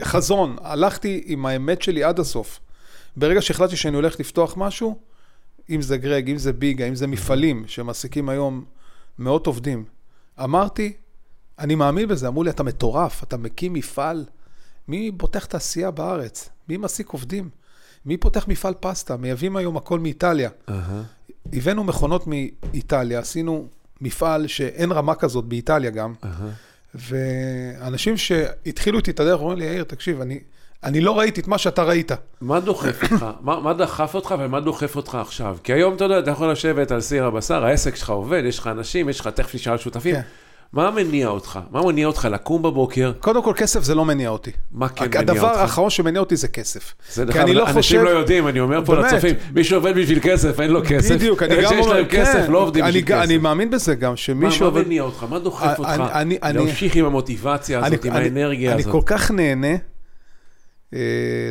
[0.02, 2.60] חזון, הלכתי עם האמת שלי עד הסוף.
[3.18, 5.00] ברגע שהחלטתי שאני הולך לפתוח משהו,
[5.70, 8.66] אם זה גרג, אם זה ביגה, אם זה מפעלים שמעסיקים היום
[9.20, 9.86] מאות עובדים,
[10.44, 10.94] אמרתי,
[11.60, 14.26] אני מאמין בזה, אמרו לי, אתה מטורף, אתה מקים מפעל,
[14.88, 16.50] מי פותח תעשייה בארץ?
[16.70, 17.50] מי מעסיק עובדים?
[18.06, 19.18] מי פותח מפעל פסטה?
[19.18, 20.50] מייבאים היום הכל מאיטליה.
[21.54, 23.68] הבאנו מכונות מאיטליה, עשינו
[24.02, 26.14] מפעל שאין רמה כזאת באיטליה גם.
[26.96, 30.40] ואנשים שהתחילו איתי את הדרך אומרים לי, יאיר, תקשיב, אני,
[30.84, 32.12] אני לא ראיתי את מה שאתה ראית.
[32.42, 33.26] מה דוחף אותך?
[33.42, 35.58] מה, מה דחף אותך ומה דוחף אותך עכשיו?
[35.64, 38.68] כי היום, אתה יודע, אתה יכול לשבת על סיר הבשר, העסק שלך עובד, יש לך
[38.68, 40.16] אנשים, יש לך, תכף נשאל שותפים.
[40.16, 40.22] כן.
[40.76, 41.60] מה מניע אותך?
[41.72, 43.12] מה מניע אותך לקום בבוקר?
[43.20, 44.52] קודם כל, כסף זה לא מניע אותי.
[44.72, 45.32] מה כן מניע אותך?
[45.32, 46.94] הדבר האחרון שמניע אותי זה כסף.
[47.14, 48.02] זה דרך אגב, לא אנשים חושב...
[48.02, 51.16] לא יודעים, אני אומר פה לצופים, מי שעובד בשביל כסף, אין לו כסף.
[51.16, 53.24] בדיוק, אני גם אומר, כן, כסף, לא עובדים בשביל כסף.
[53.24, 54.82] אני מאמין בזה גם, שמי שעובד...
[54.82, 55.26] מה מניע אותך?
[55.30, 55.92] מה דוחף אותך?
[56.44, 58.86] להמשיך עם המוטיבציה הזאת, עם האנרגיה הזאת?
[58.86, 59.76] אני כל כך נהנה.
[60.94, 61.00] אה,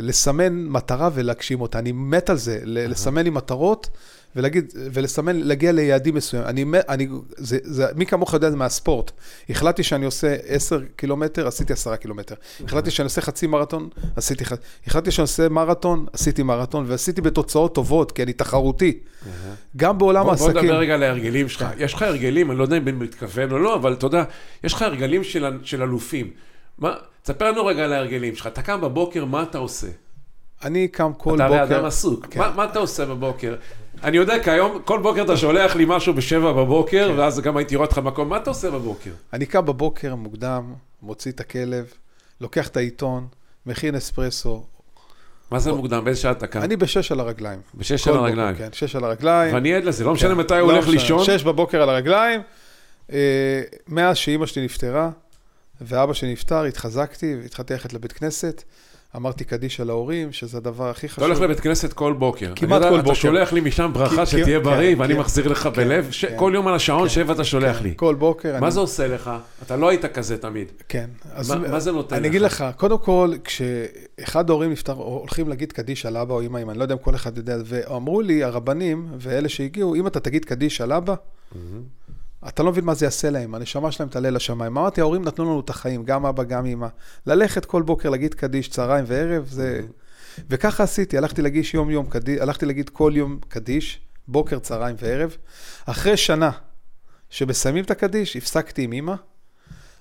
[0.01, 1.79] לסמן מטרה ולהגשים אותה.
[1.79, 3.89] אני מת על זה, לסמן לי מטרות
[4.35, 6.47] ולהגיד, ולסמן, להגיע ליעדים מסוימים.
[6.49, 9.11] אני, אני, זה, זה, מי כמוך יודע זה מהספורט.
[9.49, 12.35] החלטתי שאני עושה 10 קילומטר, עשיתי 10 קילומטר.
[12.65, 14.61] החלטתי שאני עושה חצי מרתון, עשיתי חצי.
[14.87, 18.99] החלטתי שאני עושה מרתון, עשיתי מרתון, ועשיתי בתוצאות טובות, כי אני תחרותי.
[19.77, 20.53] גם בעולם העסקים.
[20.53, 21.65] בוא נדבר רגע על ההרגלים שלך.
[21.77, 24.23] יש לך הרגלים, אני לא יודע אם אני מתכוון או לא, אבל אתה יודע,
[24.63, 26.31] יש לך הרגלים של, של אלופים.
[26.77, 28.47] מה, תספר לנו רגע על ההרגלים שלך.
[28.47, 29.87] אתה קם בבוקר, מה אתה עושה?
[30.63, 31.55] אני קם כל אתה בוקר...
[31.55, 32.25] אתה הרי אדם עסוק.
[32.25, 32.39] כן.
[32.39, 33.55] מה, מה אתה עושה בבוקר?
[34.05, 37.19] אני יודע כי היום, כל בוקר אתה שולח לי משהו בשבע בבוקר, כן.
[37.19, 39.11] ואז גם הייתי רואה אותך במקום, מה אתה עושה בבוקר?
[39.33, 41.85] אני קם בבוקר מוקדם, מוציא את הכלב,
[42.41, 43.27] לוקח את העיתון,
[43.65, 44.63] מכין אספרסו.
[45.51, 46.05] מה זה מוקדם?
[46.05, 46.61] באיזה שעה אתה קם?
[46.61, 47.59] אני בשש על הרגליים.
[47.75, 48.55] בשש על הרגליים?
[48.55, 49.55] כן, שש על הרגליים.
[49.55, 50.37] ואני עד לזה, לא משנה כן.
[50.37, 51.23] מתי הוא לא הולך לישון?
[51.23, 52.41] שש בבוקר על הרגליים.
[53.11, 55.09] אה, מאז שאימא שלי נפטרה,
[55.81, 58.63] ואבא שלי נפטר, התחזקתי והתחלתי ללכת לבית כנסת.
[59.15, 61.23] אמרתי קדיש על ההורים, שזה הדבר הכי חשוב.
[61.23, 62.53] אתה הולך לבית כנסת כל בוקר.
[62.55, 63.11] כמעט אני יודע, כל בוקר.
[63.11, 66.07] אתה שולח לי משם ברכה כי- שתהיה כן, בריא, ואני כן, מחזיר לך כן, בלב.
[66.11, 66.35] ש- כן.
[66.37, 67.93] כל יום על השעון, כן, שב אתה שולח כן, לי.
[67.95, 68.51] כל בוקר.
[68.51, 69.31] מה אני- זה עושה לך?
[69.65, 70.71] אתה לא היית כזה תמיד.
[70.89, 71.09] כן.
[71.33, 72.29] אז מה- מה זה נותן אני לך?
[72.29, 76.77] אגיד לך, קודם כל, כשאחד ההורים נפטר, הולכים להגיד קדיש על אבא או אמא, אני
[76.77, 80.81] לא יודע אם כל אחד יודע, ואמרו לי, הרבנים ואלה שהגיעו, אם אתה תגיד קדיש
[80.81, 81.15] על אבא,
[82.47, 84.77] אתה לא מבין מה זה יעשה להם, הנשמה שלהם תעלה לשמיים.
[84.77, 86.87] אמרתי, ההורים נתנו לנו את החיים, גם אבא, גם אמא.
[87.25, 89.81] ללכת כל בוקר להגיד קדיש, צהריים וערב, זה...
[90.49, 95.37] וככה עשיתי, הלכתי להגיש יום-יום קדיש, הלכתי להגיד כל יום קדיש, בוקר, צהריים וערב.
[95.85, 96.51] אחרי שנה
[97.29, 99.15] שמסיימים את הקדיש, הפסקתי עם אמא,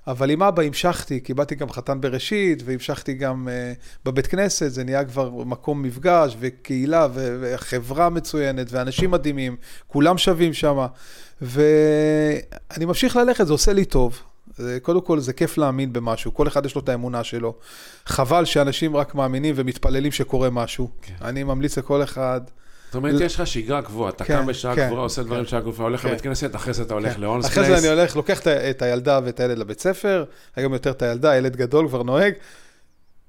[0.07, 5.05] אבל עם אבא המשכתי, קיבלתי גם חתן בראשית, והמשכתי גם אה, בבית כנסת, זה נהיה
[5.05, 10.87] כבר מקום מפגש, וקהילה, וחברה מצוינת, ואנשים מדהימים, כולם שווים שם,
[11.59, 14.21] ואני ממשיך ללכת, זה עושה לי טוב.
[14.57, 17.55] זה- קודם כל, זה כיף להאמין במשהו, כל אחד יש לו את האמונה שלו.
[18.07, 20.91] חבל שאנשים רק מאמינים ומתפללים שקורה משהו.
[21.03, 21.15] כן.
[21.23, 22.41] אני ממליץ לכל אחד,
[22.95, 25.47] זאת אומרת, יש לך שגרה קבועה, אתה כן, קם בשעה כן, קבועה, עושה דברים כן.
[25.47, 26.09] בשעה קבועה, הולך כן.
[26.09, 27.21] לבית כנסת, אחרי זה אתה הולך כן.
[27.21, 27.85] לאונס אחרי זה Place.
[27.85, 30.25] אני הולך, לוקח את הילדה ואת הילד לבית ספר,
[30.57, 32.35] היום יותר את הילדה, ילד גדול כבר נוהג,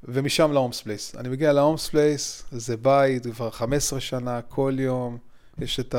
[0.03, 1.15] ומשם ל Holmes Place.
[1.15, 5.17] אני מגיע ל Holmes Place, זה בית, כבר 15 שנה, כל יום,
[5.59, 5.95] יש את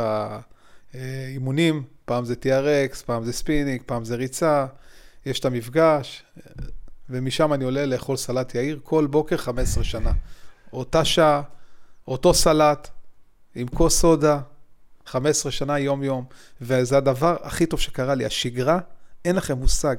[0.95, 4.67] האימונים, פעם זה TRX, פעם זה ספינינג, פעם זה ריצה,
[5.27, 6.23] יש את המפגש,
[7.11, 10.13] ומשם אני עולה לאכול סלט יאיר כל בוקר 15 שנה.
[10.73, 11.43] אותה שעה,
[12.09, 12.89] אותו סלט,
[13.57, 14.39] עם כוס סודה,
[15.07, 16.25] 15 שנה יום-יום,
[16.61, 18.25] וזה הדבר הכי טוב שקרה לי.
[18.25, 18.79] השגרה,
[19.25, 19.97] אין לכם מושג.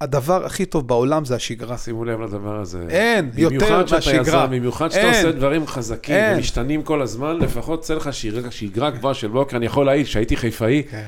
[0.00, 1.78] הדבר הכי טוב בעולם זה השגרה.
[1.78, 2.84] שימו לב לדבר הזה.
[2.88, 4.20] אין, יותר מהשגרה.
[4.20, 5.26] יזם, במיוחד שאתה אין.
[5.26, 6.36] עושה דברים חזקים אין.
[6.36, 9.56] ומשתנים כל הזמן, לפחות צא לך שגרה- שגרה גבוהה של בוקר.
[9.56, 11.04] אני יכול להעיד שהייתי חיפאי, כן.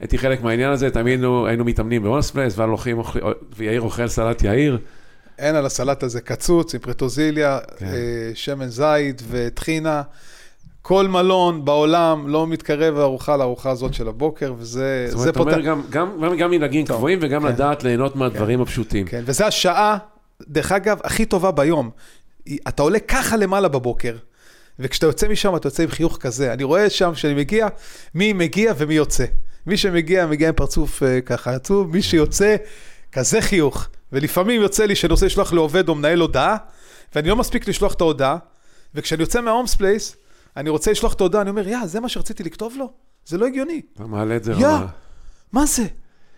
[0.00, 2.56] הייתי חלק מהעניין הזה, תמיד היינו- היינו מתאמנים באונס פלייס,
[3.56, 4.78] ויאיר אוכל סלט יאיר.
[5.38, 7.86] אין על הסלט הזה קצוץ עם פטרוזיליה, כן.
[7.86, 7.92] אה,
[8.34, 10.02] שמן זית וטחינה.
[10.82, 15.40] כל מלון בעולם לא מתקרב הארוחה לארוחה הזאת של הבוקר, וזה זאת זה אומרת, אתה
[15.40, 15.60] אומר.
[15.60, 17.48] גם- גם- גם מנהגים קבועים וגם כן.
[17.48, 19.06] לדעת ליהנות מהדברים הפשוטים.
[19.06, 19.98] כן, וזו השעה,
[20.48, 21.90] דרך אגב, הכי טובה ביום.
[22.68, 24.16] אתה עולה ככה למעלה בבוקר,
[24.78, 26.52] וכשאתה יוצא משם, אתה יוצא עם חיוך כזה.
[26.52, 27.68] אני רואה שם, כשאני מגיע,
[28.14, 29.24] מי מגיע ומי יוצא.
[29.66, 32.56] מי שמגיע, מגיע עם פרצוף אה, ככה עצוב, מי שיוצא,
[33.12, 33.86] כזה חיוך.
[34.12, 36.56] ולפעמים יוצא לי שאני רוצה לשלוח לעובד או מנהל הודעה,
[37.14, 38.36] ואני לא מספיק לשלוח את ההודעה,
[38.94, 40.16] וכשאני יוצא מה Holmes Place,
[40.56, 42.92] אני רוצה לשלוח את ההודעה, אני אומר, יא, זה מה שרציתי לכתוב לו?
[43.26, 43.82] זה לא הגיוני.
[43.94, 44.86] אתה מעלה את זה יא, רמה.
[45.52, 45.86] מה זה?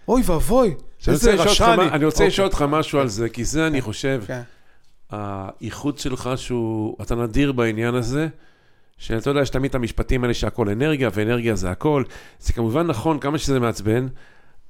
[0.09, 0.75] אוי ואבוי,
[1.09, 1.89] איזה רשע אני.
[1.89, 2.27] אני רוצה אוקיי.
[2.27, 4.43] לשאול אותך משהו על זה, כי זה, אני חושב, כן.
[5.11, 8.29] האיכות שלך שהוא, אתה נדיר בעניין הזה,
[8.99, 12.05] שאתה יודע, יש תמיד את המשפטים האלה שהכל אנרגיה, ואנרגיה זה הכל.
[12.41, 14.07] זה כמובן נכון, כמה שזה מעצבן.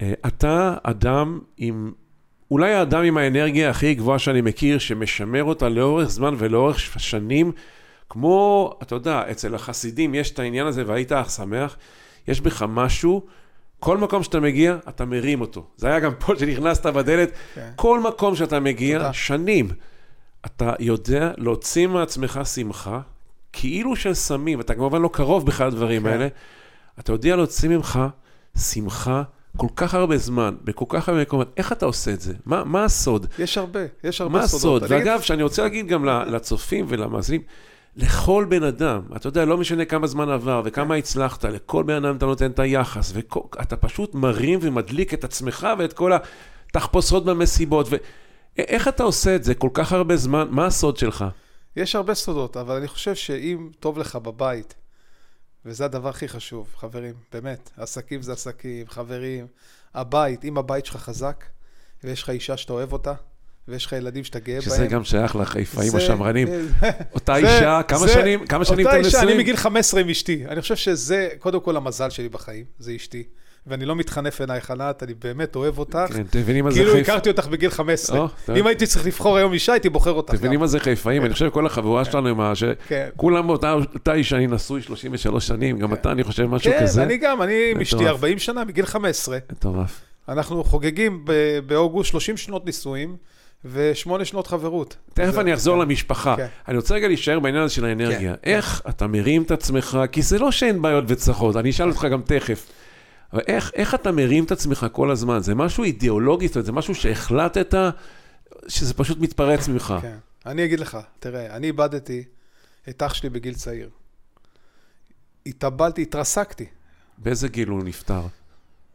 [0.00, 1.92] אה, אתה אדם עם,
[2.50, 7.52] אולי האדם עם האנרגיה הכי גבוהה שאני מכיר, שמשמר אותה לאורך זמן ולאורך שנים,
[8.10, 11.76] כמו, אתה יודע, אצל החסידים יש את העניין הזה, והיית אך שמח,
[12.28, 13.22] יש בך משהו,
[13.80, 15.64] כל מקום שאתה מגיע, אתה מרים אותו.
[15.76, 17.70] זה היה גם פה שנכנסת בדלת, כן.
[17.76, 19.12] כל מקום שאתה מגיע, תודה.
[19.12, 19.68] שנים,
[20.46, 23.00] אתה יודע להוציא מעצמך שמחה,
[23.52, 26.08] כאילו של סמים, אתה כמובן לא קרוב בכלל לדברים כן.
[26.08, 26.28] האלה,
[26.98, 28.00] אתה יודע להוציא ממך
[28.58, 29.22] שמחה
[29.56, 32.32] כל כך הרבה זמן, בכל כך הרבה מקומות, איך אתה עושה את זה?
[32.46, 33.26] מה, מה הסוד?
[33.38, 34.82] יש הרבה, יש הרבה מה סודות.
[34.82, 34.92] הסוד?
[34.92, 37.42] אני אגיד- ואגב, שאני רוצה להגיד גם לצופים ולמאזינים,
[37.96, 42.16] לכל בן אדם, אתה יודע, לא משנה כמה זמן עבר וכמה הצלחת, לכל בן אדם
[42.16, 46.12] אתה נותן את היחס, ואתה פשוט מרים ומדליק את עצמך ואת כל
[46.70, 47.87] התחפושות במסיבות.
[47.90, 47.96] ו...
[48.59, 50.48] איך אתה עושה את זה כל כך הרבה זמן?
[50.50, 51.24] מה הסוד שלך?
[51.76, 54.74] יש הרבה סודות, אבל אני חושב שאם טוב לך בבית,
[55.64, 59.46] וזה הדבר הכי חשוב, חברים, באמת, עסקים זה עסקים, חברים,
[59.94, 61.44] הבית, אם הבית שלך חזק,
[62.04, 63.14] ויש לך אישה שאתה אוהב אותה,
[63.68, 64.62] ויש לך ילדים שאתה גאה בהם.
[64.62, 66.48] שזה גם שייך לחיפאים השמרנים.
[67.14, 69.40] אותה זה- אישה, כמה שנים, כמה שנים אותה אתם אישה, אני נשואים?
[69.40, 70.44] מגיל 15 עם אשתי.
[70.48, 73.22] אני חושב שזה קודם כל המזל שלי בחיים, זה אשתי.
[73.66, 75.98] ואני לא מתחנף עינייך ענת, אני באמת אוהב אותך.
[76.14, 77.03] כן, אתם מבינים מה זה כאילו חיפ...
[77.09, 78.18] הכרתי אותך בגיל 15.
[78.18, 78.57] או, טוב.
[78.57, 80.61] אם הייתי צריך לבחור היום אישה, הייתי בוחר אותך אתם מבינים.
[80.61, 81.24] מה זה חיפאים?
[81.24, 82.53] אני חושב כל החבורה שלנו, עם ה-
[82.88, 83.09] כן.
[83.46, 87.03] באותה אותה אישה, אני נשוי 33 שנים, גם אתה, אני חושב, משהו כן, כזה.
[87.03, 88.11] אני גם, אני עם אשתי מטורף.
[88.11, 89.38] 40 שנה, מגיל 15.
[89.53, 90.00] מטורף.
[90.29, 91.24] אנחנו חוגגים
[91.66, 93.16] באוגוסט 30 שנות נישואים
[93.64, 94.96] ושמונה שנות חברות.
[95.14, 95.81] תכף אני אחזור כן.
[95.81, 96.37] למשפחה.
[96.37, 96.46] כן.
[96.68, 98.37] אני רוצה רגע להישאר בעניין הזה של האנרגיה.
[98.37, 98.50] כן.
[98.50, 102.22] איך אתה מרים את עצמך, כי זה לא שאין בעיות וצרות, אני אשאל אותך גם
[102.22, 102.66] תכף.
[103.33, 105.40] אבל איך, איך אתה מרים את עצמך כל הזמן?
[105.40, 107.74] זה משהו אידיאולוגי, זאת אומרת, זה משהו שהחלטת
[108.68, 109.94] שזה פשוט מתפרץ ממך.
[110.03, 110.16] כן.
[110.46, 112.24] אני אגיד לך, תראה, אני איבדתי
[112.88, 113.88] את אח שלי בגיל צעיר.
[115.46, 116.66] התאבלתי, התרסקתי.
[117.18, 118.20] באיזה גיל הוא נפטר?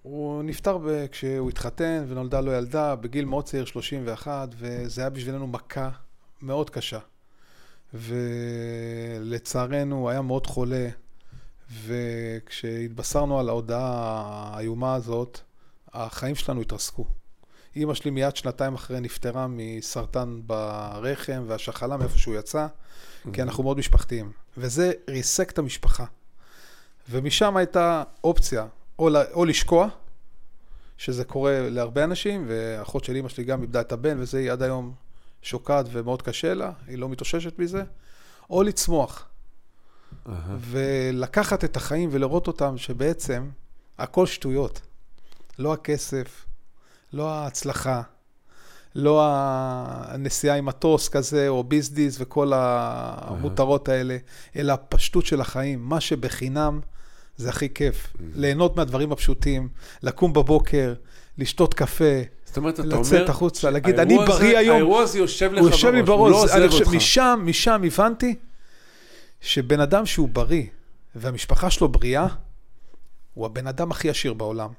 [0.01, 5.47] הוא נפטר ב- כשהוא התחתן ונולדה לו ילדה בגיל מאוד צעיר, 31, וזה היה בשבילנו
[5.47, 5.89] מכה
[6.41, 6.99] מאוד קשה.
[7.93, 10.89] ולצערנו הוא היה מאוד חולה,
[11.85, 15.39] וכשהתבשרנו על ההודעה האיומה הזאת,
[15.93, 17.05] החיים שלנו התרסקו.
[17.75, 22.67] אימא שלי מיד שנתיים אחרי נפטרה מסרטן ברחם והשחלה מאיפה שהוא יצא,
[23.33, 24.31] כי אנחנו מאוד משפחתיים.
[24.57, 26.05] וזה ריסק את המשפחה.
[27.09, 28.67] ומשם הייתה אופציה,
[28.99, 29.87] או, או לשקוע,
[30.97, 34.61] שזה קורה להרבה אנשים, ואחות של אימא שלי גם איבדה את הבן, וזה היא עד
[34.61, 34.93] היום
[35.41, 37.83] שוקעת ומאוד קשה לה, היא לא מתאוששת מזה,
[38.49, 39.25] או לצמוח.
[40.25, 40.29] Uh-huh.
[40.59, 43.49] ולקחת את החיים ולראות אותם שבעצם
[43.97, 44.81] הכל שטויות.
[45.59, 46.45] לא הכסף,
[47.13, 48.01] לא ההצלחה,
[48.95, 54.17] לא הנסיעה עם מטוס כזה, או ביזדיס וכל המותרות האלה,
[54.55, 55.79] אלא הפשטות של החיים.
[55.81, 56.79] מה שבחינם
[57.39, 58.13] זה הכי כיף.
[58.35, 59.69] ליהנות מהדברים הפשוטים,
[60.03, 60.93] לקום בבוקר,
[61.37, 62.99] לשתות קפה, זאת אומרת, אתה אומר...
[62.99, 64.75] לצאת החוצה, להגיד, אני בריא היום.
[64.75, 66.93] האירוע הזה יושב לך בראש, הוא יושב לי בראש, לא עוזב אותך.
[66.93, 68.35] משם, משם הבנתי
[69.41, 70.63] שבן אדם שהוא בריא,
[71.15, 72.27] והמשפחה שלו בריאה,
[73.33, 74.69] הוא הבן אדם הכי עשיר בעולם.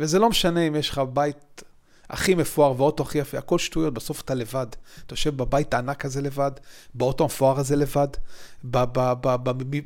[0.00, 1.62] וזה לא משנה אם יש לך בית
[2.10, 4.66] הכי מפואר ואוטו הכי יפה, הכל שטויות, בסוף אתה לבד.
[5.06, 6.50] אתה יושב בבית הענק הזה לבד,
[6.94, 8.08] באוטו המפואר הזה לבד,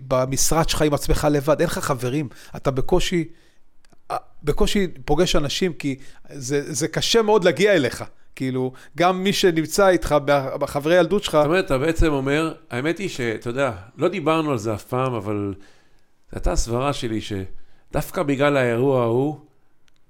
[0.09, 3.29] במשרד שלך עם עצמך לבד, אין לך חברים, אתה בקושי,
[4.43, 5.97] בקושי פוגש אנשים, כי
[6.29, 8.05] זה, זה קשה מאוד להגיע אליך.
[8.37, 10.15] כאילו, גם מי שנמצא איתך
[10.61, 11.33] בחברי ילדות שלך...
[11.33, 15.15] זאת אומרת, אתה בעצם אומר, האמת היא שאתה יודע, לא דיברנו על זה אף פעם,
[15.15, 19.41] אבל זו הייתה הסברה שלי שדווקא בגלל האירוע ההוא,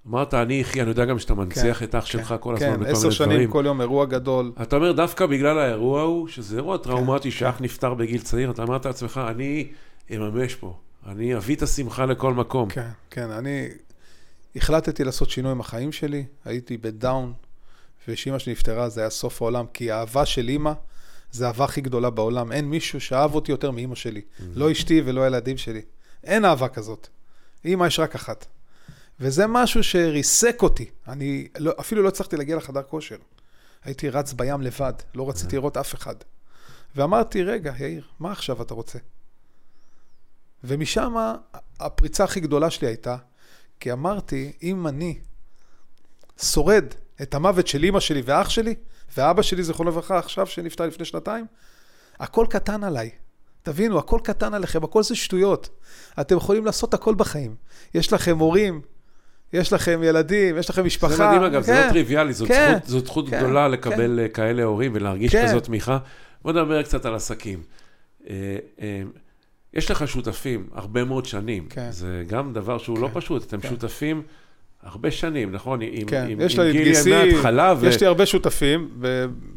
[0.06, 2.66] אמרת, אני אחי, אני יודע גם שאתה מנציח כן, את אח כן, שלך כל הזמן
[2.66, 3.02] כן, בכל מיני דברים.
[3.02, 4.52] כן, עשר שנים, כל יום, אירוע גדול.
[4.62, 7.64] אתה אומר, דווקא בגלל האירוע ההוא, שזה אירוע כן, טראומטי, כן, שאח כן.
[7.64, 9.68] נפטר בגיל צעיר, אתה אמרת לעצמך, אני
[10.14, 12.68] אממש פה, אני אביא את השמחה לכל מקום.
[12.68, 13.68] כן, כן, אני
[14.56, 17.32] החלטתי לעשות שינוי עם החיים שלי, הייתי בדאון,
[18.08, 20.72] וכשאימא שלי נפטרה זה היה סוף העולם, כי האהבה של אימא,
[21.32, 22.52] זה האהבה הכי גדולה בעולם.
[22.52, 24.20] אין מישהו שאהב אותי יותר מאימא שלי.
[24.20, 24.42] Mm-hmm.
[24.54, 25.80] לא אשתי ולא הילדים שלי.
[26.24, 27.08] אין אהבה כזאת.
[27.64, 28.46] אימא יש רק אחת.
[29.20, 30.90] וזה משהו שריסק אותי.
[31.08, 33.16] אני לא, אפילו לא הצלחתי להגיע לחדר כושר.
[33.84, 36.14] הייתי רץ בים לבד, לא רציתי לראות אף אחד.
[36.96, 38.98] ואמרתי, רגע, יאיר, מה עכשיו אתה רוצה?
[40.64, 41.14] ומשם
[41.80, 43.16] הפריצה הכי גדולה שלי הייתה,
[43.80, 45.18] כי אמרתי, אם אני
[46.42, 46.84] שורד
[47.22, 48.74] את המוות של אימא שלי ואח שלי,
[49.16, 51.46] ואבא שלי, זכרונו לברכה, עכשיו שנפטר לפני שנתיים,
[52.18, 53.10] הכל קטן עליי.
[53.62, 55.68] תבינו, הכל קטן עליכם, הכל זה שטויות.
[56.20, 57.56] אתם יכולים לעשות הכל בחיים.
[57.94, 58.82] יש לכם הורים,
[59.52, 61.14] יש לכם ילדים, יש לכם משפחה.
[61.14, 64.20] זה מדהים אגב, כן, זה לא טריוויאלי, זאת כן, זכות, זאת זכות כן, גדולה לקבל
[64.22, 64.32] כן.
[64.32, 65.46] כאלה הורים ולהרגיש כן.
[65.46, 65.98] כזאת תמיכה.
[66.42, 67.62] בוא נדבר קצת על עסקים.
[68.28, 68.34] אה,
[68.80, 69.02] אה,
[69.74, 71.88] יש לך שותפים הרבה מאוד שנים, כן.
[71.90, 73.14] זה גם דבר שהוא לא כן.
[73.14, 73.68] לא פשוט, אתם כן.
[73.68, 74.22] שותפים
[74.82, 75.80] הרבה שנים, נכון?
[75.82, 77.74] עם, כן, עם, יש עם לי גילי מההתחלה.
[77.78, 77.86] ו...
[77.86, 78.88] יש לי הרבה שותפים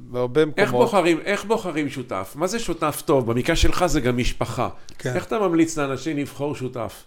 [0.09, 0.59] בהרבה מקומות.
[0.59, 2.33] איך בוחרים, איך בוחרים שותף?
[2.35, 3.31] מה זה שותף טוב?
[3.31, 4.69] במקרה שלך זה גם משפחה.
[4.97, 5.13] כן.
[5.15, 7.03] איך אתה ממליץ לאנשים לבחור שותף?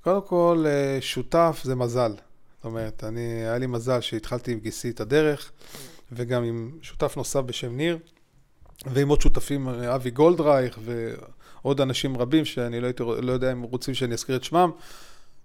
[0.00, 2.12] קודם כל, אה, שותף זה מזל.
[2.56, 5.52] זאת אומרת, אני, היה לי מזל שהתחלתי עם גיסי את הדרך,
[6.12, 7.98] וגם עם שותף נוסף בשם ניר,
[8.86, 13.94] ועם עוד שותפים, אבי גולדרייך ועוד אנשים רבים, שאני לא, הייתי, לא יודע אם רוצים
[13.94, 14.70] שאני אזכיר את שמם,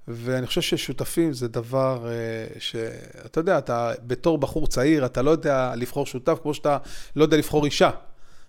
[0.08, 5.74] ואני חושב ששותפים זה דבר אה, שאתה יודע, אתה בתור בחור צעיר, אתה לא יודע
[5.76, 6.78] לבחור שותף כמו שאתה
[7.16, 7.90] לא יודע לבחור אישה.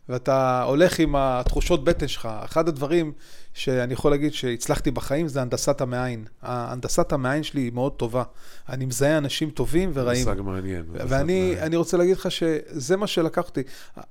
[0.08, 2.28] ואתה הולך עם התחושות בטן שלך.
[2.44, 3.12] אחד הדברים
[3.54, 6.24] שאני יכול להגיד שהצלחתי בחיים זה הנדסת המעיים.
[6.42, 8.22] הנדסת המעיים שלי היא מאוד טובה.
[8.68, 10.28] אני מזהה אנשים טובים ורעים.
[10.28, 10.84] מושג מעניין.
[10.88, 13.62] ואני רוצה להגיד לך שזה מה שלקחתי.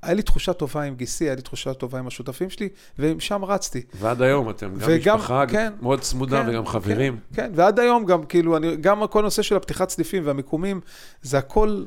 [0.02, 3.82] היה לי תחושה טובה עם גיסי, היה לי תחושה טובה עם השותפים שלי, ומשם רצתי.
[3.94, 7.18] ועד היום אתם גם וגם, משפחה כן, מאוד צמודה כן, וגם חברים.
[7.34, 10.82] כן, כן, ועד היום גם, כאילו, אני, גם כל הנושא של הפתיחת סניפים והמיקומים,
[11.22, 11.84] זה הכל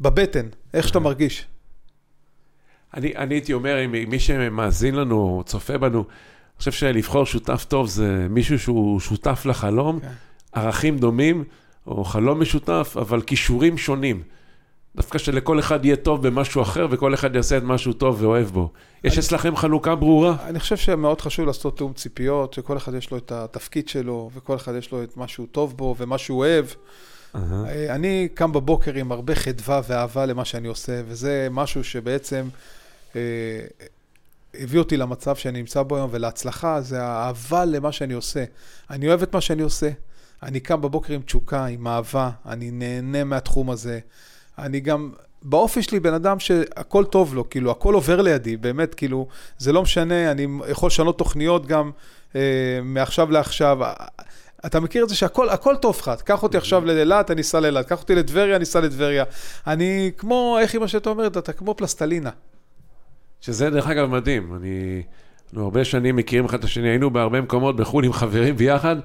[0.00, 1.46] בבטן, איך שאתה מרגיש.
[2.94, 6.04] אני, אני הייתי אומר, אם מי שמאזין לנו, צופה בנו,
[6.54, 10.00] אני חושב שלבחור שותף טוב זה מישהו שהוא שותף לחלום, okay.
[10.00, 10.60] כן.
[10.60, 11.44] ערכים דומים,
[11.86, 14.22] או חלום משותף, אבל כישורים שונים.
[14.96, 18.70] דווקא שלכל אחד יהיה טוב במשהו אחר, וכל אחד יעשה את משהו טוב ואוהב בו.
[19.04, 20.36] יש אני, אצלכם חלוקה ברורה?
[20.44, 24.56] אני חושב שמאוד חשוב לעשות תיאום ציפיות, שכל אחד יש לו את התפקיד שלו, וכל
[24.56, 26.66] אחד יש לו את מה שהוא טוב בו, ומה שהוא אוהב.
[26.66, 27.38] Uh-huh.
[27.88, 32.48] אני קם בבוקר עם הרבה חדווה ואהבה למה שאני עושה, וזה משהו שבעצם...
[33.16, 33.20] אה,
[34.58, 38.44] הביא אותי למצב שאני נמצא בו היום, ולהצלחה זה האהבה למה שאני עושה.
[38.90, 39.90] אני אוהב את מה שאני עושה.
[40.42, 43.98] אני קם בבוקר עם תשוקה, עם אהבה, אני נהנה מהתחום הזה.
[44.58, 45.10] אני גם,
[45.42, 49.26] באופי שלי בן אדם שהכל טוב לו, כאילו, הכל עובר לידי, באמת, כאילו,
[49.58, 51.90] זה לא משנה, אני יכול לשנות תוכניות גם
[52.36, 52.40] אה,
[52.82, 53.78] מעכשיו לעכשיו.
[54.66, 57.88] אתה מכיר את זה שהכל הכל טוב לך, קח אותי עכשיו לאילת, אני אסע לאילת,
[57.88, 59.24] קח אותי לטבריה, אני אסע לטבריה.
[59.66, 62.30] אני כמו, איך אמא שאתה אומרת, אתה כמו פלסטלינה.
[63.44, 65.02] שזה דרך אגב מדהים, אני...
[65.44, 68.96] אנחנו הרבה שנים מכירים אחד את השני, היינו בהרבה מקומות בחו"ל עם חברים ביחד,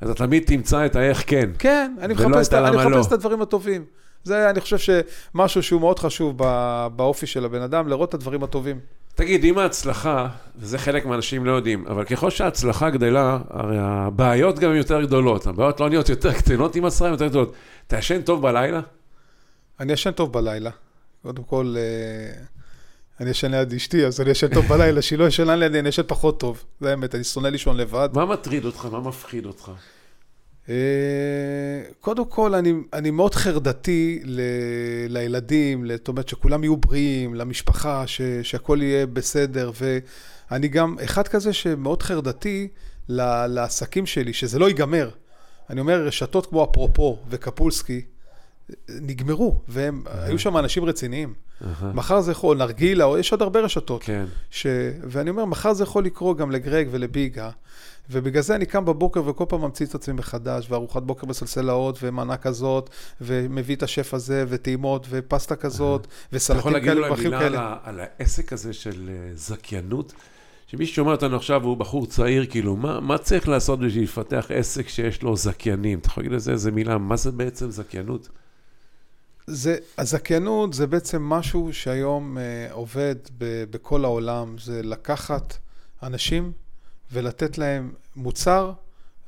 [0.00, 1.50] אז אתה תמיד תמצא את האיך כן.
[1.58, 3.06] כן, אני מחפש, את אני הלמה מחפש לא.
[3.06, 3.84] את הדברים הטובים.
[4.24, 6.38] זה, אני חושב שמשהו שהוא מאוד חשוב
[6.96, 8.80] באופי של הבן אדם, לראות את הדברים הטובים.
[9.14, 14.74] תגיד, אם ההצלחה, וזה חלק מהאנשים לא יודעים, אבל ככל שההצלחה גדלה, הרי הבעיות גם
[14.74, 15.46] יותר גדולות.
[15.46, 17.52] הבעיות לא נהיות יותר קטנות עם השרה, הן יותר גדולות.
[17.86, 18.80] אתה ישן טוב בלילה?
[19.80, 20.70] אני ישן טוב בלילה.
[21.22, 22.42] קודם כל, אה,
[23.20, 26.02] אני ישן ליד אשתי, אז אני ישן טוב בלילה, שהיא לא ישנה לידי, אני ישן
[26.06, 26.64] פחות טוב.
[26.80, 28.08] זה האמת, אני שונא לישון לבד.
[28.14, 28.88] מה מטריד אותך?
[28.92, 29.70] מה מפחיד אותך?
[30.68, 30.74] אה,
[32.00, 34.40] קודם כל, אני, אני מאוד חרדתי ל,
[35.08, 41.52] לילדים, זאת אומרת שכולם יהיו בריאים, למשפחה, ש, שהכל יהיה בסדר, ואני גם אחד כזה
[41.52, 42.68] שמאוד חרדתי
[43.08, 45.10] ל, לעסקים שלי, שזה לא ייגמר.
[45.70, 48.02] אני אומר, רשתות כמו אפרופו וקפולסקי,
[48.88, 51.34] נגמרו, והם, היו שם אנשים רציניים.
[51.62, 54.02] אהה, מחר זה יכול, נרגילה, או יש עוד הרבה רשתות.
[54.02, 54.24] כן.
[54.50, 54.66] ש...
[55.02, 57.50] ואני אומר, מחר זה יכול לקרות גם לגרג ולביגה,
[58.10, 62.36] ובגלל זה אני קם בבוקר וכל פעם ממציא את עצמי מחדש, וארוחת בוקר בסלסלאות, ומנה
[62.36, 67.30] כזאת, ומביא את השף הזה, וטעימות, ופסטה כזאת, אתה וסלטים יכול להגיד כאלה אולי ודרכים
[67.30, 67.60] מילה על, כאלה.
[67.60, 70.12] ה- על העסק הזה של אה, זכיינות?
[70.66, 74.88] שמי ששומע אותנו עכשיו הוא בחור צעיר, כאילו, מה, מה צריך לעשות בשביל לפתח עסק
[74.88, 75.98] שיש לו זכיינים?
[75.98, 78.28] אתה יכול להגיד לזה איזה מילה, מה זה בעצם זכיינות?
[79.46, 85.56] זה, הזכיינות זה בעצם משהו שהיום אה, עובד ב, בכל העולם, זה לקחת
[86.02, 86.52] אנשים
[87.12, 88.72] ולתת להם מוצר,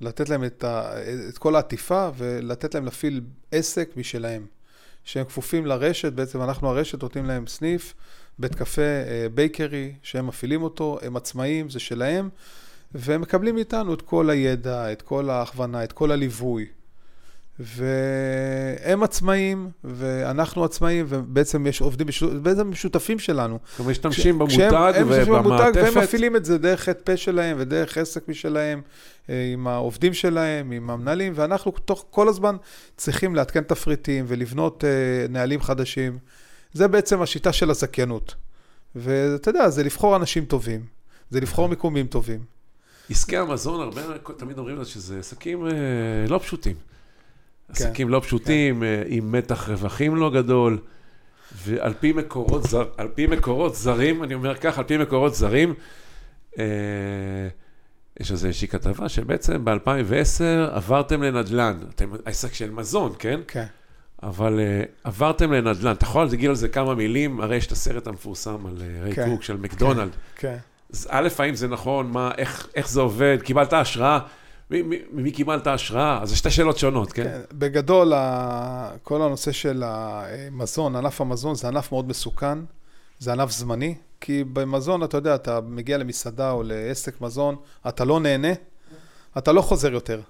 [0.01, 0.93] לתת להם את, ה,
[1.29, 3.21] את כל העטיפה ולתת להם להפעיל
[3.53, 4.47] עסק משלהם.
[5.05, 7.95] שהם כפופים לרשת, בעצם אנחנו הרשת נותנים להם סניף,
[8.39, 12.29] בית קפה אה, בייקרי, שהם מפעילים אותו, הם עצמאים, זה שלהם,
[12.95, 16.67] והם מקבלים מאיתנו את כל הידע, את כל ההכוונה, את כל הליווי.
[17.59, 22.07] והם עצמאים, ואנחנו עצמאים, ובעצם יש עובדים,
[22.43, 23.59] בעצם משותפים שלנו.
[23.77, 26.03] כלומר, משתמשים במותג הם משתמשים במותג, והם ובמעטפת.
[26.03, 28.81] מפעילים את זה דרך חטא פה שלהם ודרך עסק משלהם,
[29.31, 32.57] אה, עם העובדים שלהם, עם המנהלים, ואנחנו תוך כל הזמן
[32.97, 36.19] צריכים לעדכן תפריטים ולבנות אה, נהלים חדשים.
[36.73, 38.35] זה בעצם השיטה של הזכיינות.
[38.97, 40.85] ואתה יודע, זה לבחור אנשים טובים,
[41.31, 42.41] זה לבחור מיקומים טובים.
[43.11, 44.03] עסקי המזון, הרבה
[44.37, 45.73] תמיד אומרים לנו שזה עסקים אה,
[46.29, 46.94] לא פשוטים.
[47.69, 47.73] כן.
[47.73, 50.79] עסקים לא פשוטים, אה, עם מתח רווחים לא גדול,
[51.65, 55.75] ועל פי מקורות, זר, על פי מקורות זרים, אני אומר כך, על פי מקורות זרים,
[56.59, 56.65] אה,
[58.21, 61.79] יש איזו איזושהי כתבה שבעצם ב-2010 עברתם לנדל"ן.
[61.95, 63.41] אתם עסק של מזון, כן?
[63.49, 63.65] כן.
[64.23, 65.93] אבל uh, עברתם לנדל"ן.
[65.93, 67.41] אתה יכול להגיד על זה כמה מילים?
[67.41, 69.31] הרי יש את הסרט המפורסם על uh, ריי כן.
[69.31, 70.11] קוק של מקדונלד.
[70.37, 70.57] כן.
[70.93, 72.11] אז א', האם זה נכון?
[72.11, 73.39] מה, איך, איך זה עובד?
[73.43, 74.19] קיבלת השראה?
[74.71, 76.23] מי, מי, ממי קיבלת השראה?
[76.23, 77.25] אז זה שתי שאלות שונות, כן?
[77.25, 78.13] כן, בגדול,
[79.03, 82.59] כל הנושא של המזון, ענף המזון, זה ענף מאוד מסוכן,
[83.19, 87.57] זה ענף זמני, כי במזון, אתה יודע, אתה מגיע למסעדה או לעסק מזון,
[87.89, 88.53] אתה לא נהנה,
[89.39, 90.21] אתה לא חוזר יותר.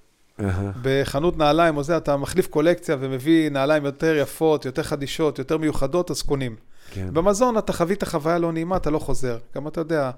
[0.83, 6.11] בחנות נעליים או זה, אתה מחליף קולקציה ומביא נעליים יותר יפות, יותר חדישות, יותר מיוחדות,
[6.11, 6.57] אז קונים.
[6.91, 7.09] כן.
[7.13, 9.39] במזון אתה חווית חוויה לא נעימה, אתה לא חוזר.
[9.57, 10.11] גם אתה יודע,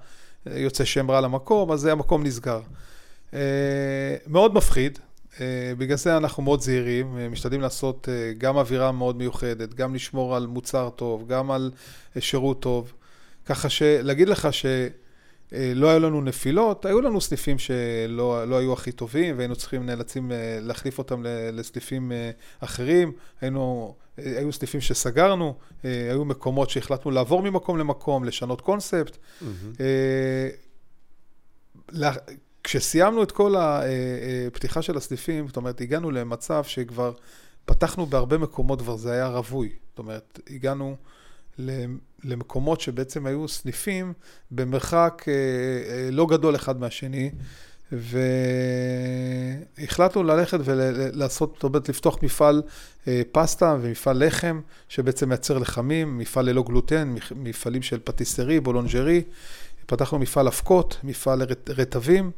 [0.45, 2.59] יוצא שם רע למקום, אז המקום נסגר.
[3.33, 3.39] אה,
[4.27, 4.99] מאוד מפחיד,
[5.41, 5.45] אה,
[5.77, 10.47] בגלל זה אנחנו מאוד זהירים, אה, משתדלים לעשות גם אווירה מאוד מיוחדת, גם לשמור על
[10.47, 11.71] מוצר טוב, גם על
[12.19, 12.93] שירות טוב.
[13.45, 19.37] ככה שלהגיד לך שלא היו לנו נפילות, היו לנו סניפים שלא לא היו הכי טובים,
[19.37, 22.11] והיינו צריכים, נאלצים להחליף אותם לסניפים
[22.59, 23.11] אחרים.
[23.41, 29.17] היינו, היו סניפים שסגרנו, היו מקומות שהחלטנו לעבור ממקום למקום, לשנות קונספט.
[31.91, 32.11] לה-
[32.67, 37.13] כשסיימנו את כל הפתיחה של הסניפים, זאת אומרת, הגענו למצב שכבר
[37.65, 39.69] פתחנו בהרבה מקומות, כבר זה היה רווי.
[39.89, 40.95] זאת אומרת, הגענו
[42.23, 44.13] למקומות שבעצם היו סניפים
[44.51, 47.31] במרחק אה, אה, לא גדול אחד מהשני,
[49.77, 52.61] והחלטנו ללכת ולעשות, זאת אומרת, לפתוח מפעל
[53.07, 59.23] אה, פסטה ומפעל לחם, שבעצם מייצר לחמים, מפעל ללא גלוטן, מפ- מפעלים של פטיסרי, בולונג'רי.
[59.87, 62.31] פתחנו מפעל אבקות, מפעל רט- רטבים,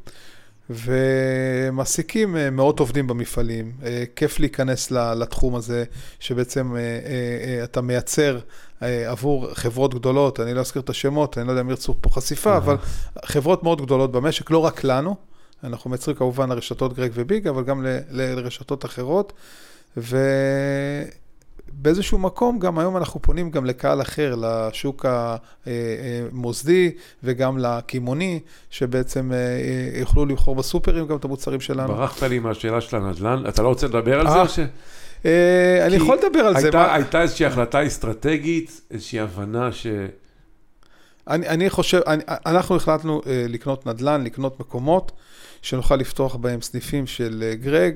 [0.70, 3.72] ומעסיקים אה, מאות עובדים במפעלים.
[3.84, 5.84] אה, כיף להיכנס לתחום הזה,
[6.20, 8.40] שבעצם אה, אתה מייצר
[8.82, 12.58] עבור חברות גדולות, אני לא אזכיר את השמות, אני לא יודע אם ירצו פה חשיפה,
[12.58, 12.76] אבל
[13.26, 15.16] חברות מאוד גדולות במשק, לא רק לנו,
[15.64, 19.34] אנחנו מייצרים כמובן לרשתות גרג וביג, אבל גם לרשתות אחרות.
[21.74, 25.06] ובאיזשהו מקום, גם היום אנחנו פונים גם לקהל אחר, לשוק
[26.32, 26.92] המוסדי
[27.24, 28.40] וגם לקמעוני,
[28.70, 31.88] שבעצם אה, אה, יוכלו לבחור בסופרים גם את המוצרים שלנו.
[31.94, 34.54] ברחת לי מהשאלה של הנדל"ן, אתה לא רוצה לדבר על אה, זה?
[34.54, 34.60] ש...
[35.26, 36.60] אה, אני יכול לדבר על זה.
[36.60, 39.88] הייתה, מה- הייתה איזושהי החלטה אסטרטגית, איזושהי הבנה ש...
[41.28, 45.12] אני, אני חושב, אני, אנחנו החלטנו אה, לקנות נדל"ן, לקנות מקומות
[45.62, 47.96] שנוכל לפתוח בהם סניפים של אה, גרג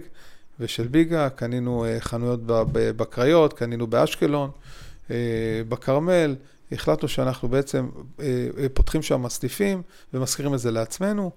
[0.63, 2.39] ושל ביגה, קנינו אה, חנויות
[2.71, 4.49] בקריות, קנינו באשקלון,
[5.11, 5.15] אה,
[5.69, 6.35] בכרמל,
[6.71, 7.89] החלטנו שאנחנו בעצם
[8.19, 8.25] אה,
[8.73, 9.81] פותחים שם סניפים
[10.13, 11.31] ומזכירים את זה לעצמנו.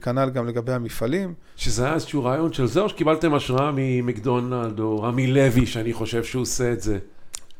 [0.00, 1.34] כנ"ל גם לגבי המפעלים.
[1.56, 6.24] שזה היה איזשהו רעיון של זה, או שקיבלתם השראה ממקדונלד או רמי לוי, שאני חושב
[6.24, 6.98] שהוא עושה את זה?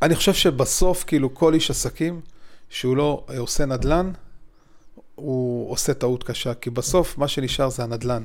[0.02, 2.20] אני חושב שבסוף, כאילו, כל איש עסקים
[2.68, 4.12] שהוא לא עושה נדל"ן,
[5.14, 8.22] הוא עושה טעות קשה, כי בסוף מה שנשאר זה הנדל"ן.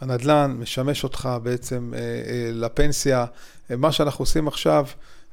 [0.00, 3.24] הנדל"ן משמש אותך בעצם אה, אה, לפנסיה.
[3.70, 4.86] מה שאנחנו עושים עכשיו,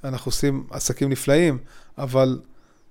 [0.03, 1.57] אנחנו עושים עסקים נפלאים,
[1.97, 2.39] אבל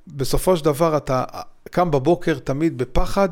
[0.07, 1.25] בסופו של דבר אתה
[1.71, 3.29] קם בבוקר תמיד בפחד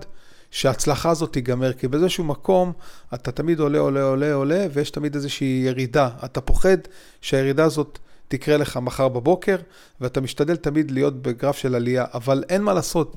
[0.51, 2.73] שההצלחה הזאת תיגמר, כי באיזשהו מקום
[3.15, 6.09] אתה תמיד עולה, עולה, עולה, עולה, ויש תמיד איזושהי ירידה.
[6.25, 6.79] אתה פוחד
[7.21, 9.57] שהירידה הזאת תקרה לך מחר בבוקר,
[10.01, 13.17] ואתה משתדל תמיד להיות בגרף של עלייה, אבל אין מה לעשות.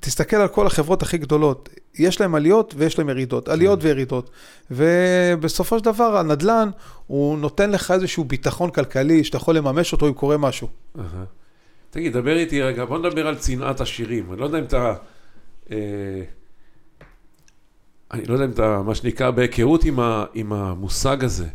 [0.00, 3.86] תסתכל על כל החברות הכי גדולות, יש להם עליות ויש להם ירידות, עליות כן.
[3.86, 4.30] וירידות.
[4.70, 6.70] ובסופו של דבר הנדל"ן,
[7.06, 10.68] הוא נותן לך איזשהו ביטחון כלכלי שאתה יכול לממש אותו אם קורה משהו.
[11.90, 14.32] תגיד, דבר איתי רגע, בוא נדבר על צנעת השירים.
[14.32, 14.94] אני לא יודע אם אתה...
[15.70, 15.76] אה,
[18.12, 21.46] אני לא יודע אם אתה, מה שנקרא, בהיכרות עם, ה, עם המושג הזה.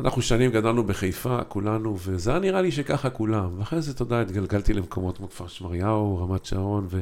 [0.00, 3.58] אנחנו שנים גדלנו בחיפה, כולנו, וזה היה נראה לי שככה כולם.
[3.58, 7.00] ואחרי זה, אתה יודע, התגלגלתי למקומות כמו כפר שמריהו, רמת שעון, ו...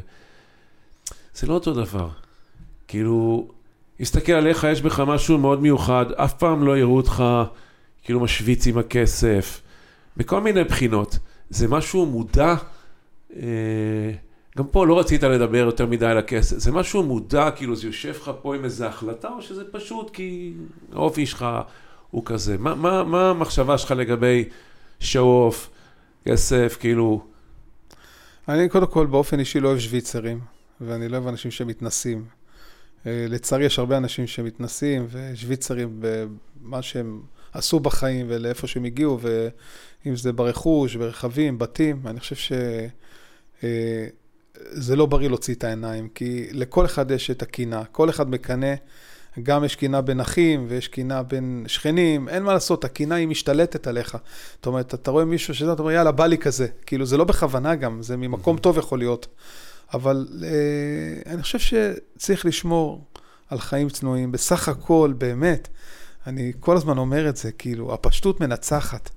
[1.35, 2.09] זה לא אותו דבר.
[2.89, 3.49] כאילו,
[4.01, 7.25] הסתכל עליך, יש בך משהו מאוד מיוחד, אף פעם לא יראו אותך
[8.05, 9.61] כאילו משוויץ עם הכסף,
[10.17, 11.19] מכל מיני בחינות.
[11.51, 12.55] זה משהו מודע,
[13.37, 14.13] אה,
[14.59, 18.11] גם פה לא רצית לדבר יותר מדי על הכסף, זה משהו מודע, כאילו זה יושב
[18.11, 20.53] לך פה עם איזו החלטה, או שזה פשוט כי
[20.93, 21.47] האופי שלך
[22.11, 22.59] הוא כזה.
[22.59, 24.45] מה, מה, מה המחשבה שלך לגבי
[25.01, 25.69] show off,
[26.25, 27.25] כסף, כאילו...
[28.49, 30.41] אני קודם כל באופן אישי לא אוהב שוויצרים.
[30.81, 32.25] ואני לא אוהב אנשים שמתנסים.
[33.07, 40.17] אה, לצערי יש הרבה אנשים שמתנסים ושוויצרים במה שהם עשו בחיים ולאיפה שהם הגיעו, ואם
[40.17, 42.89] זה ברכוש, ברכבים, בתים, אני חושב שזה
[44.93, 48.75] אה, לא בריא להוציא את העיניים, כי לכל אחד יש את הקינה, כל אחד מקנא.
[49.43, 53.87] גם יש קינה בין אחים ויש קינה בין שכנים, אין מה לעשות, הקינה היא משתלטת
[53.87, 54.17] עליך.
[54.57, 56.67] זאת אומרת, אתה רואה מישהו שזה, אתה אומר, יאללה, בא לי כזה.
[56.87, 59.27] כאילו, זה לא בכוונה גם, זה ממקום טוב יכול להיות.
[59.95, 63.05] אבל אה, אני חושב שצריך לשמור
[63.51, 64.33] על חיים צנועים.
[64.33, 65.69] בסך הכל, באמת,
[66.27, 69.11] אני כל הזמן אומר את זה, כאילו, הפשטות מנצחת.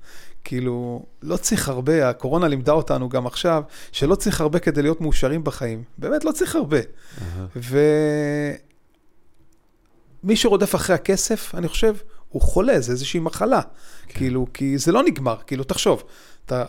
[0.43, 5.43] כאילו, לא צריך הרבה, הקורונה לימדה אותנו גם עכשיו, שלא צריך הרבה כדי להיות מאושרים
[5.43, 5.83] בחיים.
[5.97, 6.79] באמת, לא צריך הרבה.
[6.79, 7.21] Uh-huh.
[10.23, 11.95] ומי שרודף אחרי הכסף, אני חושב,
[12.29, 13.61] הוא חולה, זה איזושהי מחלה.
[13.61, 14.19] כן.
[14.19, 16.03] כאילו, כי זה לא נגמר, כאילו, תחשוב,
[16.45, 16.65] אתה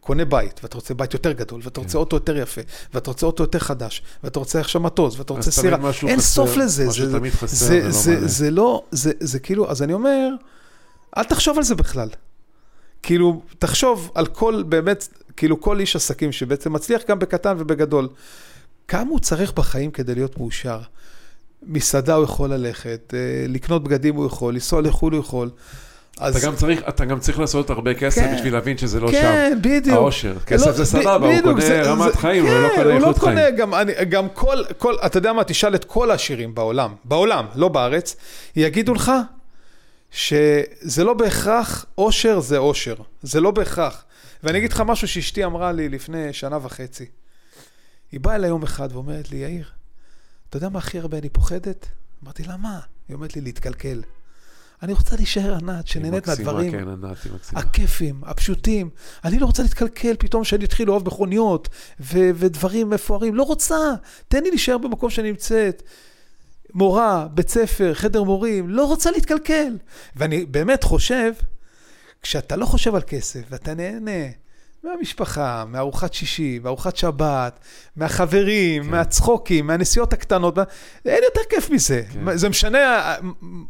[0.00, 1.98] קונה בית, ואתה רוצה בית יותר גדול, ואתה רוצה כן.
[1.98, 2.60] אוטו יותר יפה,
[2.94, 6.86] ואתה רוצה אוטו יותר חדש, ואתה רוצה עכשיו מטוס, ואתה רוצה סירה, אין סוף לזה.
[6.86, 10.28] משהו תמיד חסר, זה, זה, זה, זה לא, זה, זה כאילו, אז אני אומר,
[11.16, 12.08] אל תחשוב על זה בכלל.
[13.02, 18.08] כאילו, תחשוב על כל, באמת, כאילו כל איש עסקים שבעצם מצליח גם בקטן ובגדול.
[18.88, 20.80] כמה הוא צריך בחיים כדי להיות מאושר?
[21.62, 25.50] מסעדה הוא יכול ללכת, אה, לקנות בגדים הוא יכול, לנסוע לחו"ל הוא יכול.
[26.20, 26.36] אז...
[26.36, 29.12] אתה, גם צריך, אתה גם צריך לעשות הרבה כסף כן, בשביל להבין שזה לא כן,
[29.12, 29.22] שם.
[29.22, 29.96] כן, בדיוק.
[29.96, 30.34] העושר.
[30.46, 33.16] כסף לא, זה סבבה, הוא קונה זה, רמת זה, חיים, כן, הוא לא קונה איכות
[33.16, 33.36] לא חיים.
[33.36, 37.46] קונה, גם, אני, גם כל, כל, אתה יודע מה, תשאל את כל העשירים בעולם, בעולם,
[37.54, 38.16] לא בארץ,
[38.56, 39.12] יגידו לך
[40.10, 42.94] שזה לא בהכרח עושר זה עושר.
[43.22, 44.04] זה לא בהכרח.
[44.42, 47.06] ואני אגיד לך משהו שאשתי אמרה לי לפני שנה וחצי.
[48.12, 49.70] היא באה אליי יום אחד ואומרת לי, יאיר,
[50.48, 51.88] אתה יודע מה הכי הרבה אני פוחדת?
[52.24, 52.80] אמרתי לה, מה?
[53.08, 54.02] היא אומרת לי, להתקלקל.
[54.82, 57.16] אני רוצה להישאר ענת, שנהנית מהדברים כן, ענת,
[57.52, 58.90] הכיפים, הפשוטים.
[59.24, 61.68] אני לא רוצה להתקלקל פתאום שאני אתחיל לאהוב מכוניות
[62.00, 63.34] ו- ודברים מפוארים.
[63.34, 63.76] לא רוצה,
[64.28, 65.82] תן לי להישאר במקום שאני נמצאת.
[66.74, 69.76] מורה, בית ספר, חדר מורים, לא רוצה להתקלקל.
[70.16, 71.32] ואני באמת חושב,
[72.22, 74.26] כשאתה לא חושב על כסף ואתה נהנה
[74.84, 77.60] מהמשפחה, מארוחת שישי, מארוחת שבת,
[77.96, 78.90] מהחברים, כן.
[78.90, 80.58] מהצחוקים, מהנסיעות הקטנות,
[81.04, 82.02] אין יותר כיף מזה.
[82.12, 82.36] כן.
[82.36, 83.14] זה משנה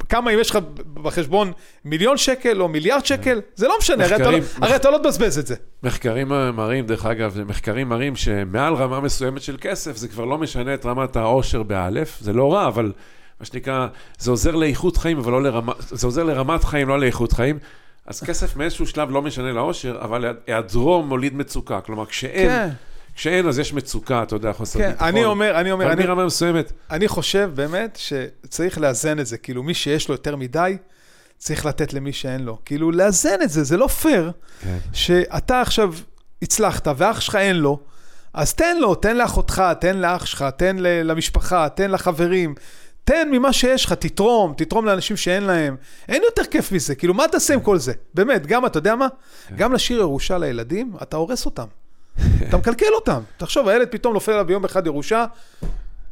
[0.09, 0.59] כמה אם יש לך
[0.95, 1.53] בחשבון
[1.85, 3.07] מיליון שקל או מיליארד כן.
[3.07, 5.55] שקל, זה לא משנה, מחקרים, הרי, אתה, לא, הרי אתה לא תבזבז את זה.
[5.83, 10.75] מחקרים מראים, דרך אגב, מחקרים מראים שמעל רמה מסוימת של כסף, זה כבר לא משנה
[10.75, 12.93] את רמת העושר באלף, זה לא רע, אבל
[13.41, 13.87] מה שנקרא,
[14.19, 17.59] זה עוזר לאיכות חיים, אבל לא לרמה, זה עוזר לרמת חיים, לא לאיכות חיים.
[18.07, 21.81] אז כסף מאיזשהו שלב לא משנה לאושר, אבל היעדרו מוליד מצוקה.
[21.81, 22.49] כלומר, כשאין...
[22.49, 22.69] כן.
[23.17, 25.09] כשאין, אז יש מצוקה, אתה יודע, חוסר כן, ביטחון.
[25.09, 26.03] אני אומר, אני אומר, אני...
[26.03, 26.73] ברמה מסוימת.
[26.91, 29.39] אני חושב באמת שצריך לאזן את זה.
[29.39, 30.77] כאילו, מי שיש לו יותר מדי,
[31.39, 32.59] צריך לתת למי שאין לו.
[32.65, 34.33] כאילו, לאזן את זה, זה לא פייר.
[34.61, 34.79] כן.
[34.93, 35.95] שאתה עכשיו
[36.43, 37.79] הצלחת ואח שלך אין לו,
[38.35, 42.55] אז תן לו, תן לאחותך, תן לאח שלך, תן למשפחה, תן לחברים.
[43.07, 45.77] תן ממה שיש לך, תתרום, תתרום לאנשים שאין להם.
[46.09, 47.93] אין יותר כיף מזה, כאילו, מה תעשה עם כל זה?
[48.15, 49.09] באמת, גם, אתה יודע מה?
[49.49, 49.57] כן.
[49.57, 51.67] גם לשיר ירושה לילדים, אתה הורס אותם.
[52.49, 53.21] אתה מקלקל אותם.
[53.37, 55.25] תחשוב, הילד פתאום נופל עליו ביום אחד ירושה,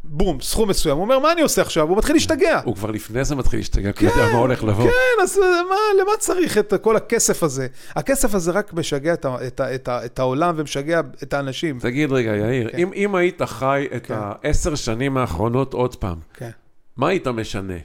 [0.05, 0.97] בום, סכום מסוים.
[0.97, 1.89] הוא אומר, מה אני עושה עכשיו?
[1.89, 2.61] הוא מתחיל להשתגע.
[2.65, 4.85] הוא כבר לפני זה מתחיל להשתגע, כי הוא יודע מה הולך לבוא.
[4.85, 5.39] כן, אז
[5.69, 7.67] מה, למה צריך את כל הכסף הזה?
[7.97, 11.79] הכסף הזה רק משגע את, את, את, את העולם ומשגע את האנשים.
[11.79, 12.79] תגיד רגע, יאיר, כן.
[12.79, 14.15] אם, אם היית חי את כן.
[14.19, 16.51] העשר שנים האחרונות עוד פעם, כן.
[16.97, 17.79] מה היית משנה?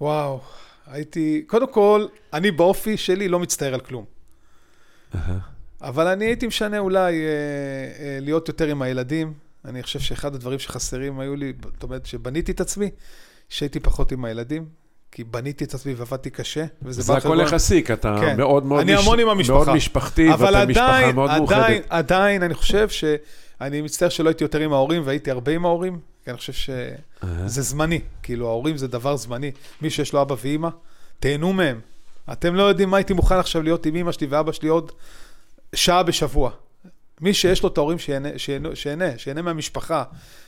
[0.00, 0.40] וואו,
[0.86, 4.04] הייתי, קודם כל, אני באופי שלי לא מצטער על כלום.
[5.80, 7.28] אבל אני הייתי משנה אולי אה,
[7.98, 9.34] אה, להיות יותר עם הילדים.
[9.64, 12.90] אני חושב שאחד הדברים שחסרים היו לי, זאת אומרת, שבניתי את עצמי,
[13.48, 14.68] שהייתי פחות עם הילדים,
[15.12, 16.64] כי בניתי את עצמי ועבדתי קשה.
[16.88, 18.36] זה הכל יחסי, כי אתה כן.
[18.36, 19.00] מאוד מאוד, אני מש...
[19.00, 19.54] המון עם המשפחה.
[19.54, 21.56] מאוד משפחתי, ואתה משפחה מאוד מאוחדת.
[21.56, 25.64] אבל עדיין, עדיין, אני חושב שאני מצטער שלא הייתי יותר עם ההורים, והייתי הרבה עם
[25.64, 28.00] ההורים, כי אני חושב שזה זמני.
[28.22, 29.50] כאילו, ההורים זה דבר זמני.
[29.82, 30.68] מי שיש לו אבא ואימא,
[31.20, 31.80] תהנו מהם.
[32.32, 34.92] אתם לא יודעים מה הייתי מוכן עכשיו להיות עם אימא שלי ואבא שלי עוד
[35.74, 36.50] שעה בשבוע.
[37.20, 38.28] מי שיש לו את ההורים שיהנה,
[39.16, 40.04] שיהנה, מהמשפחה.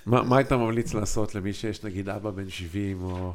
[0.07, 3.33] מה, מה היית ממליץ לעשות למי שיש נגיד אבא בן 70 או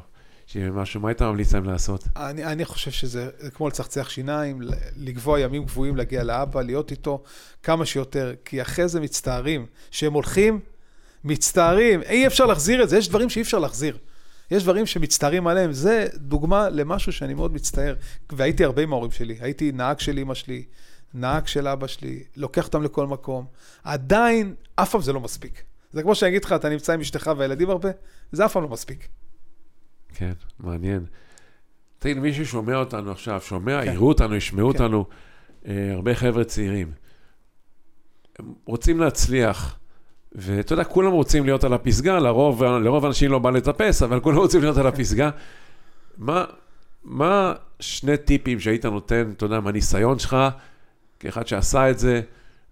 [0.56, 2.04] משהו, מה היית ממליץ להם לעשות?
[2.16, 4.60] אני, אני חושב שזה כמו לצחצח שיניים,
[4.96, 7.22] לקבוע ימים קבועים, להגיע לאבא, להיות איתו
[7.62, 9.66] כמה שיותר, כי אחרי זה מצטערים.
[9.90, 10.60] כשהם הולכים,
[11.24, 13.98] מצטערים, אי אפשר להחזיר את זה, יש דברים שאי אפשר להחזיר.
[14.50, 17.94] יש דברים שמצטערים עליהם, זה דוגמה למשהו שאני מאוד מצטער.
[18.32, 20.64] והייתי הרבה עם ההורים שלי, הייתי נהג של אמא שלי,
[21.14, 23.46] נהג של אבא שלי, לוקח אותם לכל מקום.
[23.84, 25.62] עדיין, אף פעם זה לא מספיק.
[25.92, 27.90] זה כמו שאני אגיד לך, אתה נמצא עם אשתך והילדים הרבה,
[28.32, 29.08] זה אף פעם לא מספיק.
[30.14, 31.04] כן, מעניין.
[31.98, 33.92] תגיד, מישהו שומע אותנו עכשיו, שומע, כן.
[33.92, 34.82] יראו אותנו, ישמעו כן.
[34.82, 35.04] אותנו,
[35.66, 36.92] אה, הרבה חבר'ה צעירים.
[38.38, 39.78] הם רוצים להצליח,
[40.32, 44.36] ואתה יודע, כולם רוצים להיות על הפסגה, לרוב, לרוב אנשים לא בא לטפס, אבל כולם
[44.36, 45.30] רוצים להיות על הפסגה.
[46.18, 46.44] מה,
[47.04, 50.36] מה שני טיפים שהיית נותן, אתה יודע, מהניסיון שלך,
[51.20, 52.20] כאחד שעשה את זה,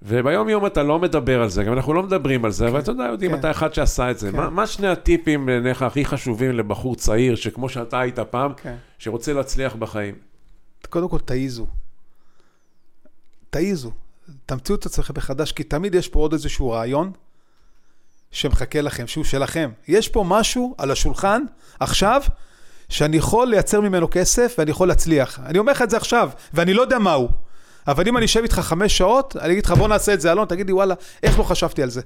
[0.02, 2.80] וביום יום אתה לא מדבר על זה, גם אנחנו לא מדברים על זה, כן, אבל
[2.80, 3.38] אתה יודע, יודעים, כן.
[3.38, 4.32] אתה אחד שעשה את זה.
[4.32, 4.36] כן.
[4.36, 8.76] מה, מה שני הטיפים בעיניך הכי חשובים לבחור צעיר, שכמו שאתה היית פעם, כן.
[8.98, 10.14] שרוצה להצליח בחיים?
[10.88, 11.66] קודם כל, תעיזו.
[13.50, 13.90] תעיזו.
[14.46, 17.12] תמציאו את עצמכם מחדש, כי תמיד יש פה עוד איזשהו רעיון
[18.30, 19.70] שמחכה לכם, שהוא שלכם.
[19.88, 21.42] יש פה משהו על השולחן,
[21.80, 22.22] עכשיו,
[22.88, 25.40] שאני יכול לייצר ממנו כסף ואני יכול להצליח.
[25.40, 27.28] אני אומר לך את זה עכשיו, ואני לא יודע מהו.
[27.88, 30.46] אבל אם אני אשב איתך חמש שעות, אני אגיד לך, בוא נעשה את זה, אלון,
[30.46, 32.00] תגיד לי, וואלה, איך לא חשבתי על זה?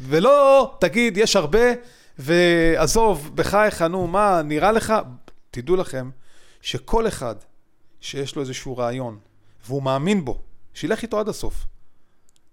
[0.00, 1.58] ולא, תגיד, יש הרבה,
[2.18, 4.94] ועזוב, בחייך, נו, מה, נראה לך?
[5.50, 6.10] תדעו לכם
[6.60, 7.34] שכל אחד
[8.00, 9.18] שיש לו איזשהו רעיון,
[9.66, 10.38] והוא מאמין בו,
[10.74, 11.66] שילך איתו עד הסוף.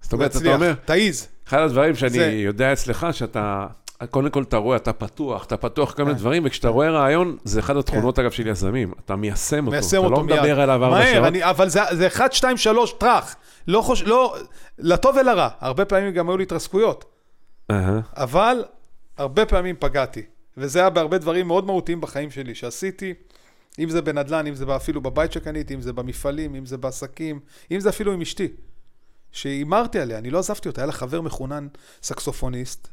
[0.01, 1.27] זאת אומרת, אתה אומר, תעיז.
[1.47, 2.31] אחד הדברים שאני זה...
[2.31, 3.67] יודע אצלך, שאתה
[4.09, 6.19] קודם כל אתה רואה, אתה פתוח, אתה פתוח כל מיני כן.
[6.19, 8.21] דברים, וכשאתה רואה רעיון, זה אחד התכונות כן.
[8.21, 11.33] אגב של יזמים, אתה מיישם אותו, אתה לא מדבר עליו ארבע שעות.
[11.33, 13.35] מהר, אבל זה אחד, שתיים, שלוש, טראח.
[13.67, 14.03] לא חוש...
[14.03, 14.35] לא,
[14.79, 15.49] לטוב ולרע.
[15.59, 17.05] הרבה פעמים גם היו לי התרסקויות.
[18.17, 18.63] אבל
[19.17, 20.21] הרבה פעמים פגעתי.
[20.57, 23.13] וזה היה בהרבה דברים מאוד מהותיים בחיים שלי, שעשיתי,
[23.79, 27.39] אם זה בנדל"ן, אם זה אפילו בבית שקניתי, אם זה במפעלים, אם זה בעסקים,
[27.71, 28.47] אם זה אפילו עם אשתי.
[29.31, 31.67] שהימרתי עליה, אני לא עזבתי אותה, היה לה חבר מחונן,
[32.03, 32.87] סקסופוניסט,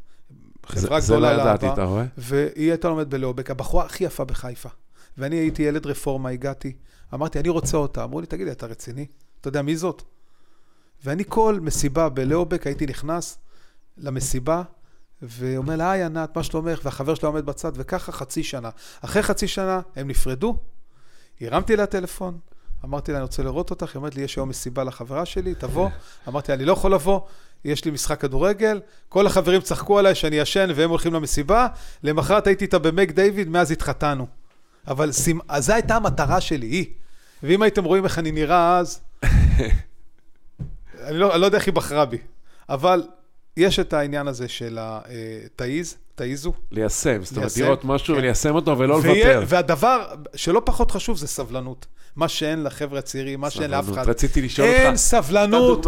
[0.68, 1.42] חברה זה, גדולה לאהבה.
[1.42, 2.04] זה לא ידעתי, אתה רואה?
[2.18, 4.68] והיא הייתה לומדת בלאובק, הבחורה הכי יפה בחיפה.
[5.18, 6.72] ואני הייתי ילד רפורמה, הגעתי,
[7.14, 8.04] אמרתי, אני רוצה אותה.
[8.04, 9.06] אמרו לי, תגיד לי, אתה רציני?
[9.40, 10.02] אתה יודע מי זאת?
[11.04, 13.38] ואני כל מסיבה בלאובק הייתי נכנס
[13.98, 14.62] למסיבה,
[15.22, 16.80] ואומר לה, היי ענת, מה שלומך?
[16.84, 18.70] והחבר שלה עומד בצד, וככה חצי שנה.
[19.00, 20.56] אחרי חצי שנה הם נפרדו,
[21.40, 22.38] הרמתי לה טלפון,
[22.84, 25.88] אמרתי לה, אני רוצה לראות אותך, היא אומרת לי, יש היום מסיבה לחברה שלי, תבוא.
[26.28, 27.20] אמרתי לה, אני לא יכול לבוא.
[27.64, 31.66] יש לי משחק כדורגל, כל החברים צחקו עליי שאני ישן והם הולכים למסיבה,
[32.02, 34.26] למחרת הייתי איתה במק דיוויד, מאז התחתנו.
[34.88, 35.40] אבל סימ...
[35.48, 36.86] אז זו הייתה המטרה שלי, היא.
[37.42, 39.00] ואם הייתם רואים איך אני נראה אז,
[41.06, 42.18] אני, לא, אני לא יודע איך היא בחרה בי,
[42.68, 43.02] אבל
[43.58, 46.52] יש את העניין הזה של התעיז, אה, תעיזו.
[46.72, 48.20] ליישם, זאת אומרת, לראות משהו כן.
[48.20, 49.42] וליישם אותו ולא לוותר.
[49.46, 51.86] והדבר שלא פחות חשוב זה סבלנות.
[52.16, 54.08] מה שאין לחבר'ה הצעירים, מה שאין לאף אחד.
[54.08, 54.80] רציתי לשאול אותך.
[54.80, 55.86] אין סבלנות,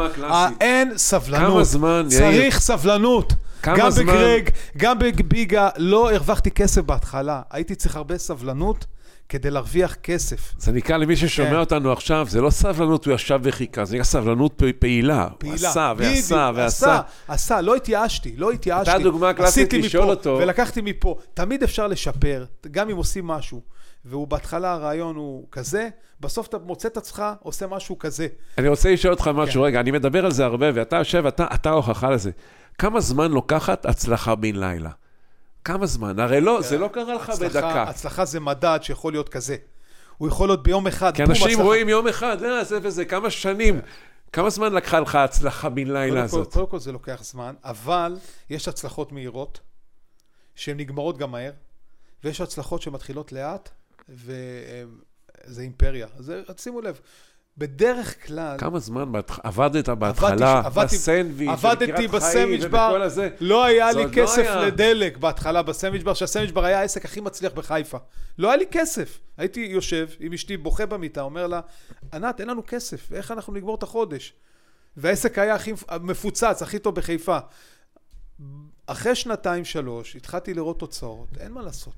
[0.61, 1.53] אין סבלנות.
[1.53, 2.21] כמה זמן, יאיר?
[2.21, 3.33] צריך סבלנות.
[3.65, 7.43] גם בגרג, גם בביגה, לא הרווחתי כסף בהתחלה.
[7.51, 8.87] הייתי צריך הרבה סבלנות.
[9.31, 10.55] כדי להרוויח כסף.
[10.59, 11.57] זה נקרא למי ששומע כן.
[11.57, 15.29] אותנו עכשיו, זה לא סבלנות, הוא ישב וחיכה, זה נקרא סבלנות פעילה.
[15.39, 15.55] פעילה.
[15.55, 16.95] הוא עשה ועשה ועשה.
[16.95, 18.91] עשה, עשה, לא התייאשתי, לא התייאשתי.
[18.91, 20.39] אתה דוגמה קלאסית לשאול אותו.
[20.43, 21.17] ולקחתי מפה.
[21.35, 23.61] תמיד אפשר לשפר, גם אם עושים משהו.
[24.05, 25.89] והוא בהתחלה הרעיון הוא כזה,
[26.21, 28.27] בסוף אתה מוצא את עצמך עושה משהו כזה.
[28.59, 29.67] אני רוצה לשאול אותך משהו, כן.
[29.67, 32.31] רגע, אני מדבר על זה הרבה, ואתה יושב, אתה ההוכחה לזה.
[32.79, 34.91] כמה זמן לוקחת הצלחה בן לילה?
[35.65, 36.21] כמה זמן?
[36.21, 37.83] הרי לא, זה לא קרה לך בדקה.
[37.83, 39.57] הצלחה זה מדד שיכול להיות כזה.
[40.19, 41.61] הוא יכול להיות ביום אחד, כי אנשים.
[41.61, 43.81] רואים יום אחד, אה, זה וזה, כמה שנים.
[44.33, 46.53] כמה זמן לקחה לך ההצלחה בן לילה הזאת?
[46.53, 48.17] קודם כל זה לוקח זמן, אבל
[48.51, 49.61] יש הצלחות מהירות,
[50.55, 51.53] שהן נגמרות גם מהר,
[52.25, 53.71] ויש הצלחות שמתחילות לאט,
[54.09, 56.07] וזה אימפריה.
[56.17, 57.01] אז שימו לב,
[57.59, 58.57] בדרך כלל...
[58.59, 63.29] כמה זמן בהתח- עבדת בהתחלה, עבדתי- בסנדוויץ', עבדתי בסנדוויץ' בר, הזה.
[63.41, 64.61] לא היה לי לא כסף היה.
[64.67, 67.99] לדלק בהתחלה בסנדוויץ' בר, שהסנדוויץ' בר היה העסק הכי מצליח בחיפה.
[68.39, 69.19] לא היה לי כסף.
[69.37, 71.61] הייתי יושב עם אשתי, בוכה במיטה, אומר לה,
[72.15, 74.33] ענת, אין לנו כסף, איך אנחנו נגמור את החודש?
[74.97, 77.39] והעסק היה הכי מפוצץ, הכי טוב בחיפה.
[78.87, 81.95] אחרי שנתיים, שלוש, התחלתי לראות תוצאות, אין מה לעשות.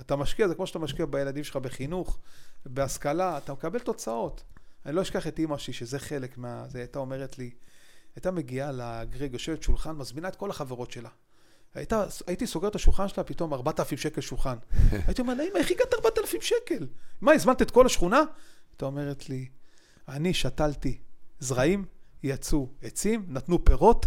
[0.00, 2.18] אתה משקיע, זה כמו שאתה משקיע בילדים שלך בחינוך,
[2.66, 4.42] בהשכלה, אתה מקבל תוצאות.
[4.86, 6.64] אני לא אשכח את אימא שלי, שזה חלק מה...
[6.68, 7.50] זה הייתה אומרת לי,
[8.16, 11.08] הייתה מגיעה לגרג, יושבת שולחן, מזמינה את כל החברות שלה.
[11.74, 14.56] הייתה, הייתי סוגר את השולחן שלה, פתאום 4,000 שקל שולחן.
[15.06, 16.86] הייתי אומר לה, אמא, איך הגעת 4,000 שקל?
[17.20, 18.22] מה, הזמנת את כל השכונה?
[18.70, 19.48] הייתה אומרת לי,
[20.08, 20.98] אני שתלתי
[21.40, 21.84] זרעים,
[22.22, 24.06] יצאו עצים, נתנו פירות,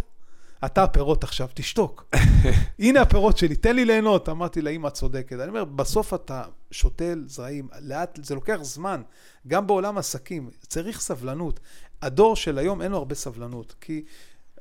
[0.64, 2.04] אתה הפירות עכשיו, תשתוק.
[2.78, 4.28] הנה הפירות שלי, תן לי ליהנות.
[4.28, 5.32] אמרתי לה, אמא, את צודקת.
[5.40, 9.02] אני אומר, בסוף אתה שותל זרעים, לאט, זה לוקח זמן.
[9.46, 11.60] גם בעולם עסקים, צריך סבלנות.
[12.02, 14.04] הדור של היום אין לו הרבה סבלנות, כי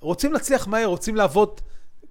[0.02, 1.62] רוצים להצליח מהר, רוצים לעבוד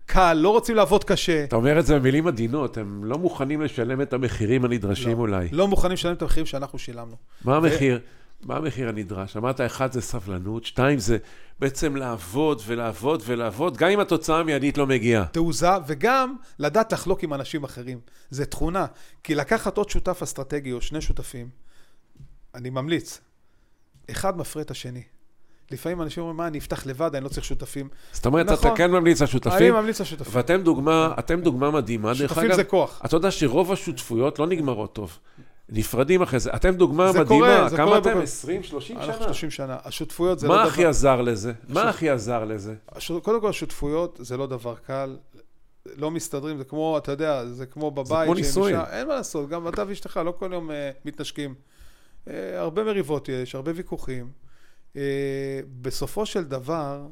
[0.07, 1.45] קל, לא רוצים לעבוד קשה.
[1.45, 5.49] אתה אומר את זה במילים עדינות, הם לא מוכנים לשלם את המחירים הנדרשים אולי.
[5.53, 7.17] לא מוכנים לשלם את המחירים שאנחנו שילמנו.
[7.45, 8.01] מה המחיר?
[8.43, 9.37] מה המחיר הנדרש?
[9.37, 11.19] אמרת, אחד זה סבלנות, שתיים זה
[11.59, 15.25] בעצם לעבוד ולעבוד ולעבוד, גם אם התוצאה המיידית לא מגיעה.
[15.25, 18.01] תעוזה, וגם לדעת לחלוק עם אנשים אחרים.
[18.31, 18.87] זה תכונה.
[19.23, 21.49] כי לקחת עוד שותף אסטרטגי או שני שותפים,
[22.55, 23.21] אני ממליץ,
[24.11, 25.03] אחד מפרה את השני.
[25.71, 27.89] לפעמים אנשים אומרים, מה, אני אפתח לבד, אני לא צריך שותפים.
[28.13, 28.69] זאת אומרת, נכון.
[28.69, 30.33] אתה כן ממליץ אני לשותפים, ממליץ לשותפים.
[30.37, 32.53] ואתם דוגמה, אתם דוגמה מדהימה, שותפים.
[32.53, 33.01] זה כוח.
[33.05, 35.19] אתה יודע שרוב השותפויות לא נגמרות טוב.
[35.69, 36.51] נפרדים אחרי זה.
[36.55, 37.47] אתם דוגמה זה מדהימה.
[37.57, 38.11] קורה, זה כמה קורה אתם?
[38.11, 39.25] בכל- 20, 30 אנחנו שנה?
[39.25, 39.77] 30 שנה.
[39.85, 40.71] השותפויות זה לא מה דבר...
[40.71, 41.53] הכי עזר לזה?
[41.69, 42.75] מה הכי עזר לזה?
[42.89, 45.17] הש- קודם כל, השותפויות זה לא דבר קל.
[45.97, 48.09] לא מסתדרים, זה כמו, אתה יודע, זה כמו בבית.
[48.27, 48.77] כמו שהם נישואים.
[48.91, 51.55] אין מה לעשות, גם אתה ואשתך לא כל יום אה, מתנשקים.
[52.31, 54.31] אה, הרבה מריבות יש, הרבה ויכוחים.
[54.97, 55.03] אה,
[55.81, 57.07] בסופו של דבר,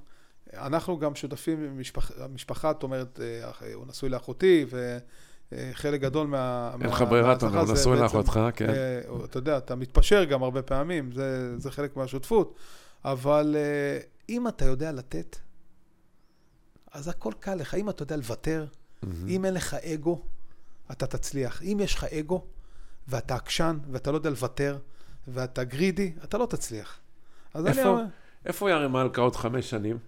[0.55, 3.21] אנחנו גם שותפים, עם משפח, המשפחה, את אומרת,
[3.75, 4.65] הוא נשוי לאחותי,
[5.53, 6.71] וחלק גדול מה...
[6.81, 8.71] אין לך ברירה, אתה אומר, הוא נשוי לאחותך, כן.
[8.71, 12.55] אה, אתה יודע, אתה מתפשר גם הרבה פעמים, זה, זה חלק מהשותפות,
[13.05, 15.37] אבל אה, אם אתה יודע לתת,
[16.93, 17.75] אז הכל קל לך.
[17.75, 18.67] אם אתה יודע לוותר,
[19.29, 20.23] אם אין לך אגו,
[20.93, 21.63] אתה תצליח.
[21.63, 22.45] אם יש לך אגו,
[23.09, 24.79] ואתה עקשן, ואתה לא יודע לוותר,
[25.29, 26.99] ואתה גרידי, אתה לא תצליח.
[27.55, 27.89] אז אני איפה?
[27.89, 28.05] אומר,
[28.47, 29.99] איפה ירם מלכה עוד חמש שנים?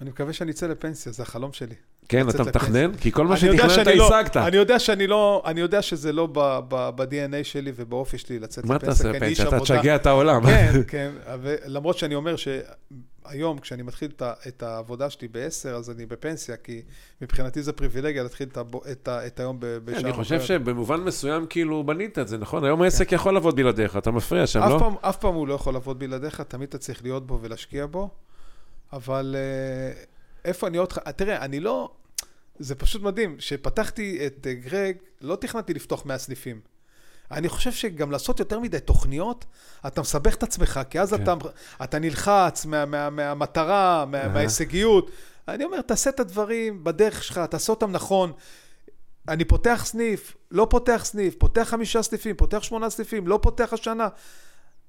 [0.00, 1.74] אני מקווה שאני אצא לפנסיה, זה החלום שלי.
[2.08, 2.96] כן, אתה מתכנן?
[2.96, 4.36] כי כל מה שתכננת לא- השגת.
[4.36, 6.28] אני יודע שאני לא, אני יודע שזה לא
[6.68, 9.56] ב-DNA שלי ובאופי שלי לצאת מה לפנסיה, תעשה כי אני איש פנסיה?
[9.58, 9.64] אתה.
[9.64, 10.46] תשגע את העולם.
[10.46, 11.10] כן, כן,
[11.42, 14.10] ולמרות שאני אומר שהיום, כשאני מתחיל
[14.48, 16.82] את העבודה שלי ב-10, אז אני בפנסיה, כי
[17.22, 18.48] מבחינתי זה פריבילגיה להתחיל
[19.06, 20.40] את היום בשעה אני חושב.
[20.40, 22.64] שבמובן מסוים כאילו בנית את זה, נכון?
[22.64, 24.68] היום העסק יכול לעבוד בלעדיך, אתה מפריע שם, כן.
[24.68, 24.90] לא?
[25.00, 28.08] אף פעם הוא לא יכול לעבוד בלעדיך, תמיד אתה צריך להיות בו ולהשקיע בו,
[28.92, 30.02] אבל אה,
[30.44, 30.88] איפה אני עוד...
[31.16, 31.90] תראה, אני לא...
[32.58, 36.60] זה פשוט מדהים, כשפתחתי את אה, גרג, לא תכננתי לפתוח 100 סניפים.
[37.30, 39.44] אני חושב שגם לעשות יותר מדי תוכניות,
[39.86, 41.22] אתה מסבך את עצמך, כי אז כן.
[41.22, 41.34] אתה,
[41.84, 44.28] אתה נלחץ מה, מה, מהמטרה, מה, אהה.
[44.28, 45.10] מההישגיות.
[45.48, 48.32] אני אומר, תעשה את הדברים בדרך שלך, תעשה אותם נכון.
[49.28, 54.08] אני פותח סניף, לא פותח סניף, פותח חמישה סניפים, פותח שמונה סניפים, לא פותח השנה.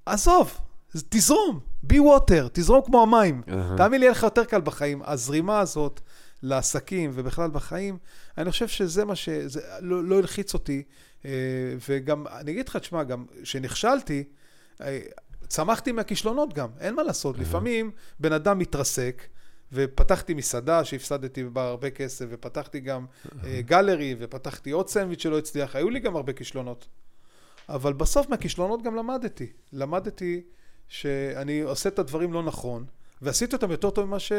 [0.06, 0.58] עזוב,
[1.10, 1.60] תזרום,
[1.92, 3.42] be water, תזרום כמו המים.
[3.50, 3.78] אהה.
[3.78, 5.02] תאמין לי, יהיה לך יותר קל בחיים.
[5.06, 6.02] הזרימה הזאת
[6.44, 7.98] לעסקים ובכלל בחיים,
[8.38, 9.30] אני חושב שזה מה ש...
[9.30, 10.84] זה לא, לא הלחיץ אותי.
[11.26, 11.32] אה,
[11.89, 14.24] וגם, אני אגיד לך, תשמע, גם כשנכשלתי,
[14.82, 15.00] אה,
[15.48, 17.38] צמחתי מהכישלונות גם, אין מה לעשות.
[17.38, 19.24] לפעמים בן אדם מתרסק,
[19.74, 23.06] ופתחתי מסעדה שהפסדתי בה הרבה כסף, ופתחתי גם
[23.44, 26.88] אה, גלרי, ופתחתי עוד סנדוויץ' שלא הצליח, היו לי גם הרבה כישלונות.
[27.70, 29.48] אבל בסוף מהכישלונות גם למדתי.
[29.74, 30.42] למדתי
[30.92, 32.86] שאני עושה את הדברים לא נכון,
[33.22, 34.32] ועשיתי אותם יותר טוב ממה ש...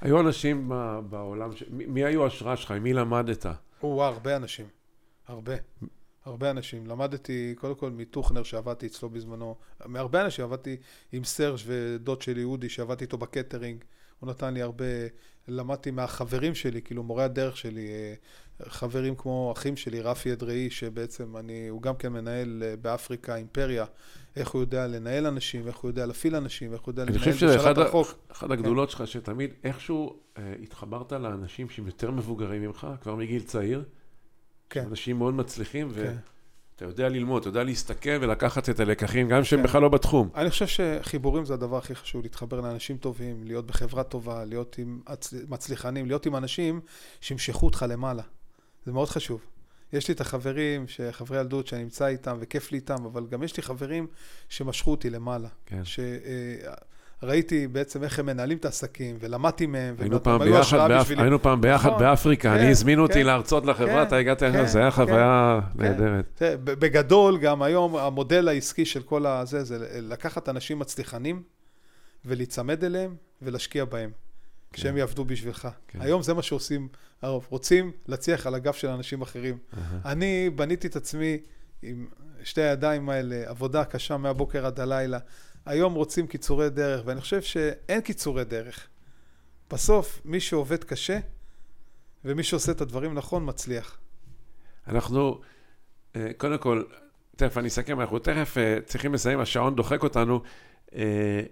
[0.00, 0.72] היו אנשים
[1.10, 2.70] בעולם, ש- מי מי היו ההשראה שלך?
[2.70, 3.46] עם מי למדת?
[3.82, 4.66] או, הרבה אנשים.
[5.28, 5.54] הרבה.
[6.24, 6.86] הרבה אנשים.
[6.86, 9.56] למדתי קודם כל מטוכנר שעבדתי אצלו בזמנו.
[9.84, 10.76] מהרבה אנשים עבדתי
[11.12, 13.84] עם סרג' ודוד שלי אודי שעבדתי איתו בקטרינג.
[14.20, 14.84] הוא נתן לי הרבה,
[15.48, 18.14] למדתי מהחברים שלי, כאילו מורי הדרך שלי, אה,
[18.64, 23.84] חברים כמו אחים שלי, רפי אדראי, שבעצם אני, הוא גם כן מנהל אה, באפריקה אימפריה,
[24.36, 27.78] איך הוא יודע לנהל אנשים, איך הוא יודע להפעיל אנשים, איך הוא יודע לנהל ממשלת
[27.78, 27.78] החוק.
[27.78, 33.14] אני חושב שאחד הגדולות שלך, שתמיד איכשהו אה, התחברת לאנשים שהם יותר מבוגרים ממך, כבר
[33.14, 33.84] מגיל צעיר.
[34.70, 34.84] כן.
[34.90, 36.14] אנשים מאוד מצליחים, כן.
[36.74, 39.64] ואתה יודע ללמוד, אתה יודע להסתכל ולקחת את הלקחים, גם שהם כן.
[39.64, 40.28] בכלל לא בתחום.
[40.34, 45.00] אני חושב שחיבורים זה הדבר הכי חשוב, להתחבר לאנשים טובים, להיות בחברה טובה, להיות עם
[45.48, 46.80] מצליחנים, להיות עם אנשים
[47.20, 48.22] שימשכו אותך למעלה.
[48.86, 49.40] זה מאוד חשוב.
[49.92, 53.56] יש לי את החברים, חברי ילדות שאני נמצא איתם וכיף לי איתם, אבל גם יש
[53.56, 54.06] לי חברים
[54.48, 55.48] שמשכו אותי למעלה.
[55.66, 55.82] כן.
[57.22, 61.10] שראיתי בעצם איך הם מנהלים את העסקים, ולמדתי מהם, היינו פעם ביחד, באפ...
[61.10, 64.40] היינו פעם ביחד נכון, באפריקה, כן, אני הזמינו אותי כן, להרצות לחברה, כן, אתה הגעת,
[64.40, 66.42] כן, זה היה כן, חוויה נהדרת.
[66.64, 71.42] בגדול, גם היום המודל העסקי של כל הזה, זה לקחת אנשים מצליחנים
[72.24, 74.10] ולהיצמד אליהם ולהשקיע בהם.
[74.72, 74.82] כן.
[74.82, 75.68] שהם יעבדו בשבילך.
[75.94, 76.88] היום זה מה שעושים
[77.22, 79.58] הרוב, רוצים להצליח על הגב של אנשים אחרים.
[79.58, 79.76] Uh-huh.
[80.04, 81.38] אני בניתי את עצמי
[81.82, 82.06] עם
[82.44, 85.18] שתי הידיים האלה, עבודה קשה מהבוקר עד הלילה.
[85.66, 88.88] היום רוצים קיצורי דרך, ואני חושב שאין קיצורי דרך.
[89.70, 91.18] בסוף, מי שעובד קשה
[92.24, 93.98] ומי שעושה את הדברים נכון, מצליח.
[94.86, 95.40] אנחנו,
[96.16, 96.82] אה, קודם כל,
[97.36, 100.40] תכף אני אסכם, אנחנו תכף אה, צריכים לסיים, השעון דוחק אותנו.
[100.94, 101.42] אה,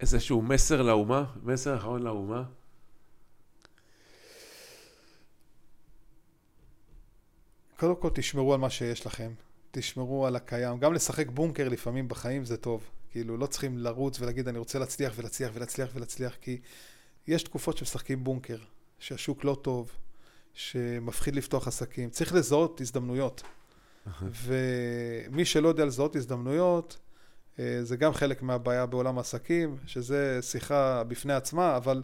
[0.00, 2.42] איזשהו מסר לאומה, מסר אחרון לאומה.
[7.78, 9.32] קודם כל תשמרו על מה שיש לכם,
[9.70, 10.78] תשמרו על הקיים.
[10.78, 12.90] גם לשחק בונקר לפעמים בחיים זה טוב.
[13.10, 16.60] כאילו, לא צריכים לרוץ ולהגיד אני רוצה להצליח ולהצליח ולהצליח ולהצליח, כי
[17.26, 18.58] יש תקופות שמשחקים בונקר,
[18.98, 19.90] שהשוק לא טוב,
[20.54, 22.10] שמפחיד לפתוח עסקים.
[22.10, 23.42] צריך לזהות הזדמנויות.
[24.22, 26.98] ומי שלא יודע לזהות הזדמנויות,
[27.58, 32.02] אה, זה גם חלק מהבעיה בעולם העסקים, שזה שיחה בפני עצמה, אבל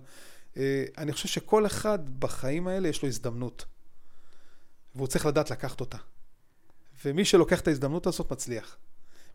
[0.57, 3.65] אה, אני חושב שכל אחד בחיים האלה יש לו הזדמנות.
[4.95, 5.99] והוא צריך לדעת לקחת אותה.
[7.05, 8.77] ומי שלוקח את ההזדמנות הזאת מצליח.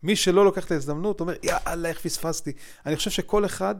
[0.02, 2.52] מי שלא לוקח את ההזדמנות אומר, יאללה, איך פספסתי.
[2.86, 3.74] אני חושב שכל אחד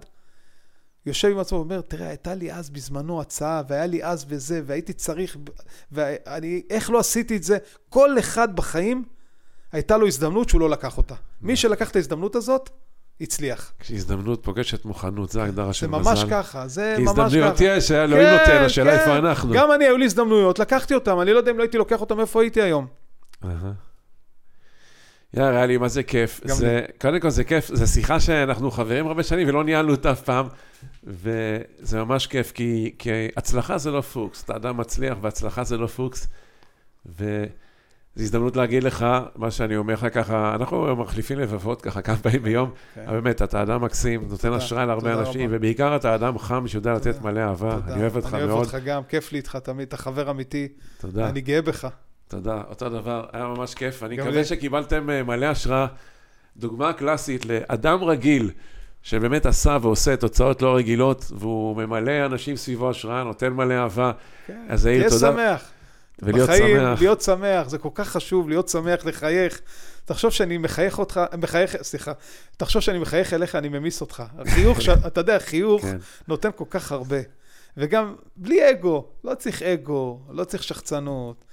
[1.06, 4.92] יושב עם עצמו ואומר, תראה, הייתה לי אז בזמנו הצעה, והיה לי אז וזה, והייתי
[4.92, 5.36] צריך,
[5.92, 7.58] ואני, איך לא עשיתי את זה?
[7.88, 9.04] כל אחד בחיים,
[9.72, 11.14] הייתה לו הזדמנות שהוא לא לקח אותה.
[11.42, 12.70] מי שלקח את ההזדמנות הזאת,
[13.20, 13.72] הצליח.
[13.78, 16.02] כשהזדמנות פוגשת מוכנות, זה ההגדרה של מזל.
[16.02, 17.24] זה ממש ככה, זה ממש ככה.
[17.24, 18.98] הזדמנויות יש, אלוהים כן, נותן, השאלה כן.
[18.98, 19.54] איפה אנחנו.
[19.54, 22.20] גם אני, היו לי הזדמנויות, לקחתי אותן, אני לא יודע אם לא הייתי לוקח אותן,
[22.20, 22.86] איפה הייתי היום.
[25.34, 26.40] יאללה, היה לי מה זה כיף.
[26.44, 30.22] זה, קודם כל זה כיף, זו שיחה שאנחנו חברים הרבה שנים ולא ניהלנו אותה אף
[30.22, 30.46] פעם,
[31.04, 35.86] וזה ממש כיף, כי, כי הצלחה זה לא פוקס, אתה אדם מצליח והצלחה זה לא
[35.86, 36.26] פוקס,
[37.06, 37.44] ו...
[38.16, 39.06] זו הזדמנות להגיד לך,
[39.36, 43.04] מה שאני אומר לך ככה, אנחנו מחליפים לבבות ככה כמה פעמים ביום, כן.
[43.06, 47.22] אבל באמת, אתה אדם מקסים, נותן השראה להרבה אנשים, ובעיקר אתה אדם חם שיודע לתת
[47.22, 48.42] מלא אהבה, אני אוהב אותך מאוד.
[48.42, 50.68] אני אוהב אותך גם, כיף לי איתך תמיד, אתה חבר אמיתי.
[51.00, 51.28] תודה.
[51.28, 51.88] אני גאה בך.
[52.28, 54.02] תודה, אותו דבר, היה ממש כיף.
[54.02, 55.86] אני מקווה שקיבלתם אה, מלא השראה.
[56.56, 58.50] דוגמה קלאסית לאדם רגיל,
[59.02, 64.12] שבאמת עשה ועושה תוצאות לא רגילות, והוא ממלא אנשים סביבו השראה, נותן מלא אהבה.
[64.46, 65.70] כן, אז תהיה שמח.
[66.22, 67.00] ולהיות בחיים, שמח.
[67.00, 69.60] להיות שמח, זה כל כך חשוב, להיות שמח, לחייך.
[70.04, 72.12] תחשוב שאני מחייך אותך, מחייך, סליחה,
[72.56, 74.22] תחשוב שאני מחייך אליך, אני ממיס אותך.
[74.38, 74.88] החיוך, ש...
[74.88, 75.96] אתה יודע, חיוך כן.
[76.28, 77.20] נותן כל כך הרבה.
[77.76, 81.44] וגם בלי אגו, לא צריך אגו, לא צריך שחצנות.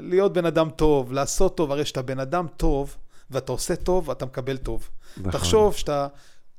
[0.00, 2.96] להיות בן אדם טוב, לעשות טוב, הרי כשאתה בן אדם טוב,
[3.30, 4.88] ואתה עושה טוב, אתה מקבל טוב.
[5.16, 5.32] נכון.
[5.32, 6.06] תחשוב שאתה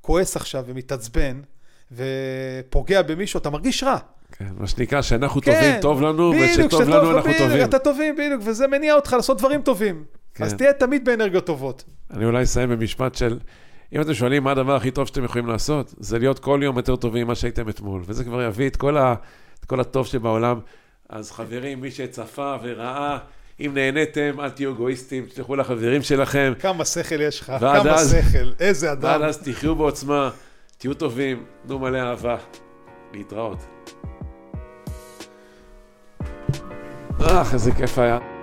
[0.01, 1.41] כועס עכשיו ומתעצבן,
[1.95, 3.97] ופוגע במישהו, אתה מרגיש רע.
[4.31, 7.63] כן, מה שנקרא, שאנחנו כן, טובים, טוב לנו, ושטוב לנו, אנחנו בדיוק, טובים.
[7.63, 10.03] אתה טובים, בדיוק, וזה מניע אותך לעשות דברים טובים.
[10.33, 10.43] כן.
[10.43, 11.83] אז תהיה תמיד באנרגיות טובות.
[12.13, 13.39] אני אולי אסיים במשפט של,
[13.93, 16.95] אם אתם שואלים מה הדבר הכי טוב שאתם יכולים לעשות, זה להיות כל יום יותר
[16.95, 19.15] טובים ממה שהייתם אתמול, וזה כבר יביא את כל, ה,
[19.59, 20.59] את כל הטוב שבעולם.
[21.09, 23.17] אז חברים, מי שצפה וראה,
[23.59, 26.53] אם נהניתם, אל תהיו אגואיסטים, תשלחו לחברים שלכם.
[26.59, 29.03] כמה שכל יש לך, כמה אז, שכל, איזה אדם.
[29.03, 30.29] ועד אז תחיו בעוצמה,
[30.85, 32.37] תהיו טובים, תנו מלא אהבה.
[33.13, 33.57] להתראות.
[37.21, 38.34] אה, איזה כיף היה.